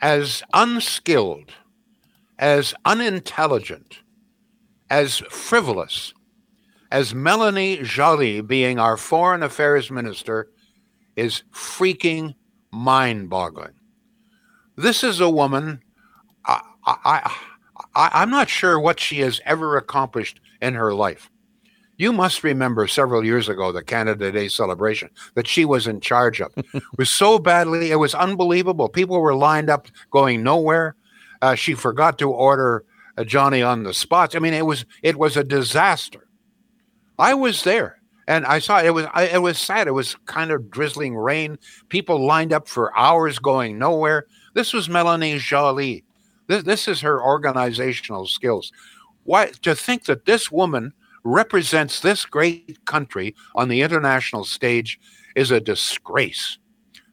as 0.00 0.42
unskilled, 0.52 1.52
as 2.38 2.74
unintelligent, 2.84 4.00
as 4.88 5.18
frivolous 5.30 6.14
as 6.90 7.14
Melanie 7.14 7.82
Joly 7.82 8.40
being 8.40 8.78
our 8.78 8.96
foreign 8.96 9.42
affairs 9.42 9.90
minister 9.90 10.48
is 11.16 11.42
freaking 11.52 12.34
mind-boggling. 12.72 13.74
This 14.76 15.02
is 15.02 15.20
a 15.20 15.28
woman. 15.28 15.82
I, 16.46 16.60
I, 16.86 17.36
I, 17.94 18.10
I'm 18.14 18.30
not 18.30 18.48
sure 18.48 18.78
what 18.78 19.00
she 19.00 19.20
has 19.20 19.40
ever 19.44 19.76
accomplished 19.76 20.40
in 20.62 20.74
her 20.74 20.94
life. 20.94 21.30
You 21.98 22.12
must 22.12 22.44
remember 22.44 22.86
several 22.86 23.24
years 23.24 23.48
ago 23.48 23.72
the 23.72 23.82
Canada 23.82 24.30
Day 24.30 24.46
celebration 24.46 25.10
that 25.34 25.48
she 25.48 25.64
was 25.64 25.88
in 25.88 26.00
charge 26.00 26.40
of. 26.40 26.52
it 26.56 26.82
was 26.96 27.10
so 27.10 27.40
badly, 27.40 27.90
it 27.90 27.96
was 27.96 28.14
unbelievable. 28.14 28.88
People 28.88 29.20
were 29.20 29.34
lined 29.34 29.68
up 29.68 29.88
going 30.12 30.44
nowhere. 30.44 30.94
Uh, 31.42 31.56
she 31.56 31.74
forgot 31.74 32.16
to 32.18 32.30
order 32.30 32.84
uh, 33.16 33.24
Johnny 33.24 33.62
on 33.62 33.82
the 33.82 33.92
spots. 33.92 34.36
I 34.36 34.38
mean, 34.38 34.54
it 34.54 34.64
was 34.64 34.86
it 35.02 35.18
was 35.18 35.36
a 35.36 35.42
disaster. 35.42 36.28
I 37.18 37.34
was 37.34 37.64
there, 37.64 38.00
and 38.28 38.46
I 38.46 38.60
saw 38.60 38.80
it 38.80 38.94
was 38.94 39.06
I, 39.12 39.24
it 39.24 39.42
was 39.42 39.58
sad. 39.58 39.88
It 39.88 39.92
was 39.92 40.16
kind 40.26 40.52
of 40.52 40.70
drizzling 40.70 41.16
rain. 41.16 41.58
People 41.88 42.24
lined 42.24 42.52
up 42.52 42.68
for 42.68 42.96
hours 42.96 43.40
going 43.40 43.76
nowhere. 43.76 44.26
This 44.54 44.72
was 44.72 44.88
Melanie 44.88 45.38
Joly. 45.38 46.04
This, 46.46 46.62
this 46.62 46.86
is 46.86 47.00
her 47.00 47.20
organizational 47.20 48.26
skills. 48.26 48.72
Why 49.24 49.50
to 49.62 49.74
think 49.74 50.04
that 50.04 50.24
this 50.24 50.50
woman 50.52 50.92
represents 51.28 52.00
this 52.00 52.24
great 52.24 52.84
country 52.84 53.34
on 53.54 53.68
the 53.68 53.82
international 53.82 54.44
stage 54.44 54.98
is 55.36 55.50
a 55.50 55.60
disgrace. 55.60 56.58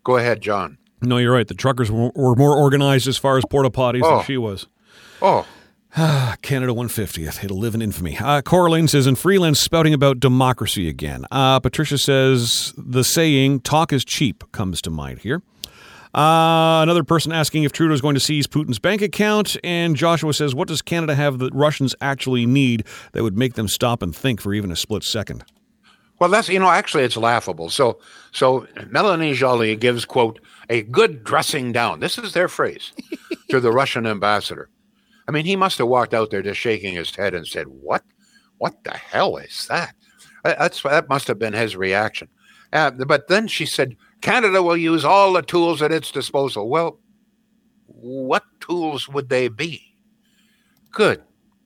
Go 0.04 0.18
ahead, 0.18 0.42
John. 0.42 0.78
No, 1.02 1.18
you're 1.18 1.34
right. 1.34 1.48
The 1.48 1.54
truckers 1.54 1.92
were, 1.92 2.12
were 2.16 2.36
more 2.36 2.56
organized 2.56 3.08
as 3.08 3.18
far 3.18 3.38
as 3.38 3.44
porta 3.50 3.70
potties 3.70 4.02
Oh. 4.04 4.18
than 4.18 4.26
she 4.26 4.38
was. 4.38 4.68
Oh, 5.22 5.46
Canada 6.42 6.74
150th. 6.74 7.44
It'll 7.44 7.58
live 7.58 7.76
in 7.76 7.82
infamy. 7.82 8.18
Uh, 8.18 8.42
Coraline 8.42 8.88
says, 8.88 9.08
in 9.08 9.16
Freeland 9.16 9.58
spouting 9.58 9.94
about 9.94 10.20
democracy 10.20 10.90
again. 10.90 11.26
Uh, 11.32 11.60
Patricia 11.60 11.98
says, 11.98 12.74
the 12.78 13.04
saying, 13.04 13.62
talk 13.62 13.94
is 13.94 14.04
cheap, 14.04 14.44
comes 14.52 14.82
to 14.82 14.90
mind 14.90 15.20
here. 15.20 15.42
Uh, 16.16 16.82
another 16.82 17.04
person 17.04 17.34
asking 17.34 17.64
if 17.64 17.74
Trudeau's 17.74 18.00
going 18.00 18.14
to 18.14 18.22
seize 18.22 18.48
Putin's 18.48 18.80
bank 18.80 19.02
account. 19.02 19.58
And 19.66 19.98
Joshua 19.98 20.34
says, 20.34 20.56
what 20.56 20.70
does 20.70 20.82
Canada 20.82 21.14
have 21.14 21.40
that 21.40 21.54
Russians 21.54 21.94
actually 22.00 22.46
need 22.46 22.86
that 23.12 23.22
would 23.22 23.38
make 23.38 23.56
them 23.56 23.68
stop 23.68 24.02
and 24.02 24.16
think 24.16 24.40
for 24.40 24.54
even 24.54 24.72
a 24.72 24.78
split 24.78 25.04
second? 25.04 25.44
Well, 26.18 26.30
that's 26.30 26.48
you 26.48 26.60
know 26.60 26.70
actually 26.70 27.04
it's 27.04 27.18
laughable. 27.18 27.70
So 27.70 28.00
so 28.32 28.66
Melanie 28.88 29.34
Joly 29.34 29.76
gives 29.76 30.06
quote 30.06 30.40
a 30.70 30.84
good 30.84 31.26
dressing 31.26 31.74
down. 31.74 32.00
This 32.00 32.18
is 32.18 32.32
their 32.32 32.48
phrase 32.48 32.94
to 33.50 33.60
the 33.60 33.70
Russian 33.72 34.08
ambassador. 34.08 34.70
I 35.28 35.32
mean, 35.32 35.44
he 35.44 35.58
must 35.58 35.78
have 35.80 35.88
walked 35.88 36.14
out 36.14 36.32
there 36.32 36.42
just 36.42 36.62
shaking 36.62 36.96
his 36.96 37.14
head 37.14 37.34
and 37.34 37.46
said, 37.46 37.68
"What? 37.68 38.04
What 38.60 38.82
the 38.86 38.96
hell 38.96 39.36
is 39.36 39.68
that?" 39.68 39.94
That's 40.46 40.82
that 40.84 41.10
must 41.10 41.28
have 41.28 41.38
been 41.38 41.52
his 41.52 41.76
reaction. 41.76 42.30
Uh, 42.72 42.92
but 42.92 43.28
then 43.28 43.48
she 43.48 43.66
said, 43.66 43.96
"Canada 44.22 44.62
will 44.64 44.78
use 44.78 45.06
all 45.06 45.34
the 45.34 45.42
tools 45.42 45.82
at 45.82 45.92
its 45.92 46.12
disposal." 46.12 46.70
Well, 46.70 47.00
what 47.88 48.44
tools 48.60 49.08
would 49.10 49.30
they 49.30 49.48
be? 49.48 49.82
Good 50.92 51.22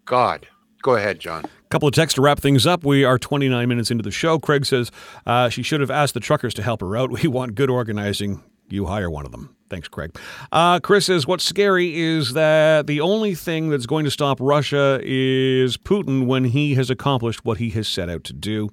God! 0.05 0.47
Go 0.81 0.95
ahead, 0.95 1.19
John. 1.19 1.43
couple 1.69 1.87
of 1.87 1.93
texts 1.93 2.15
to 2.15 2.21
wrap 2.21 2.39
things 2.39 2.65
up. 2.65 2.83
We 2.83 3.03
are 3.03 3.19
29 3.19 3.67
minutes 3.67 3.91
into 3.91 4.01
the 4.03 4.11
show. 4.11 4.39
Craig 4.39 4.65
says 4.65 4.91
uh, 5.25 5.49
she 5.49 5.61
should 5.61 5.81
have 5.81 5.91
asked 5.91 6.13
the 6.13 6.19
truckers 6.19 6.53
to 6.55 6.63
help 6.63 6.81
her 6.81 6.97
out. 6.97 7.11
We 7.21 7.27
want 7.27 7.55
good 7.55 7.69
organizing. 7.69 8.43
You 8.69 8.85
hire 8.85 9.09
one 9.09 9.25
of 9.25 9.31
them. 9.31 9.55
Thanks, 9.69 9.87
Craig. 9.87 10.17
Uh, 10.51 10.79
Chris 10.79 11.05
says 11.05 11.27
what's 11.27 11.43
scary 11.43 11.99
is 11.99 12.33
that 12.33 12.87
the 12.87 13.01
only 13.01 13.35
thing 13.35 13.69
that's 13.69 13.85
going 13.85 14.03
to 14.05 14.11
stop 14.11 14.37
Russia 14.41 14.99
is 15.03 15.77
Putin 15.77 16.25
when 16.25 16.45
he 16.45 16.73
has 16.73 16.89
accomplished 16.89 17.45
what 17.45 17.59
he 17.59 17.69
has 17.71 17.87
set 17.87 18.09
out 18.09 18.23
to 18.25 18.33
do. 18.33 18.69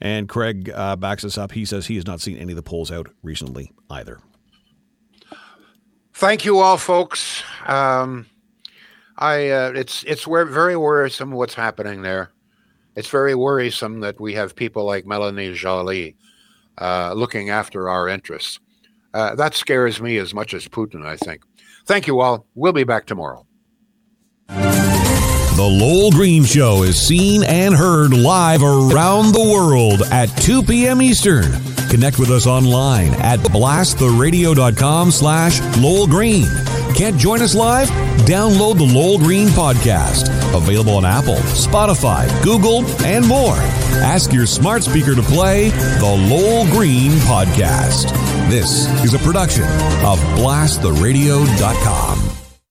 And 0.00 0.28
Craig 0.28 0.70
uh, 0.74 0.96
backs 0.96 1.24
us 1.24 1.36
up. 1.36 1.52
He 1.52 1.64
says 1.64 1.86
he 1.86 1.96
has 1.96 2.06
not 2.06 2.20
seen 2.20 2.38
any 2.38 2.52
of 2.52 2.56
the 2.56 2.62
polls 2.62 2.90
out 2.90 3.08
recently 3.22 3.72
either. 3.90 4.20
Thank 6.14 6.44
you 6.44 6.58
all, 6.58 6.78
folks. 6.78 7.42
Um, 7.66 8.26
I 9.18 9.50
uh, 9.50 9.72
it's 9.74 10.02
it's 10.04 10.24
very 10.24 10.76
worrisome 10.76 11.32
what's 11.32 11.54
happening 11.54 12.02
there. 12.02 12.32
It's 12.96 13.08
very 13.08 13.34
worrisome 13.34 14.00
that 14.00 14.20
we 14.20 14.34
have 14.34 14.56
people 14.56 14.84
like 14.84 15.06
Melanie 15.06 15.52
Joly 15.52 16.16
uh, 16.78 17.12
looking 17.14 17.50
after 17.50 17.88
our 17.88 18.08
interests. 18.08 18.58
Uh, 19.14 19.34
that 19.34 19.54
scares 19.54 20.00
me 20.00 20.18
as 20.18 20.34
much 20.34 20.54
as 20.54 20.68
Putin. 20.68 21.04
I 21.04 21.16
think. 21.16 21.42
Thank 21.86 22.06
you 22.06 22.20
all. 22.20 22.46
We'll 22.54 22.72
be 22.72 22.84
back 22.84 23.06
tomorrow. 23.06 23.46
The 24.48 25.68
Lowell 25.68 26.12
Green 26.12 26.44
Show 26.44 26.84
is 26.84 27.00
seen 27.00 27.42
and 27.42 27.74
heard 27.74 28.12
live 28.12 28.62
around 28.62 29.32
the 29.34 29.50
world 29.52 30.02
at 30.12 30.26
2 30.36 30.62
p.m. 30.62 31.02
Eastern. 31.02 31.50
Connect 31.90 32.18
with 32.18 32.30
us 32.30 32.46
online 32.46 33.12
at 33.14 33.40
blasttheradio.com 33.40 35.10
slash 35.10 35.60
Lowell 35.78 36.06
Green. 36.06 36.46
Can't 36.94 37.16
join 37.16 37.40
us 37.42 37.54
live? 37.54 37.88
Download 38.26 38.76
the 38.76 38.84
Lowell 38.84 39.18
Green 39.18 39.48
Podcast. 39.48 40.28
Available 40.54 40.94
on 40.96 41.04
Apple, 41.04 41.36
Spotify, 41.36 42.26
Google, 42.42 42.84
and 43.04 43.26
more. 43.26 43.56
Ask 44.02 44.32
your 44.32 44.46
smart 44.46 44.82
speaker 44.82 45.14
to 45.14 45.22
play 45.22 45.70
the 45.70 46.28
Lowell 46.30 46.66
Green 46.70 47.12
Podcast. 47.22 48.10
This 48.50 48.86
is 49.04 49.14
a 49.14 49.18
production 49.18 49.64
of 50.04 50.18
blasttheradio.com. 50.38 52.37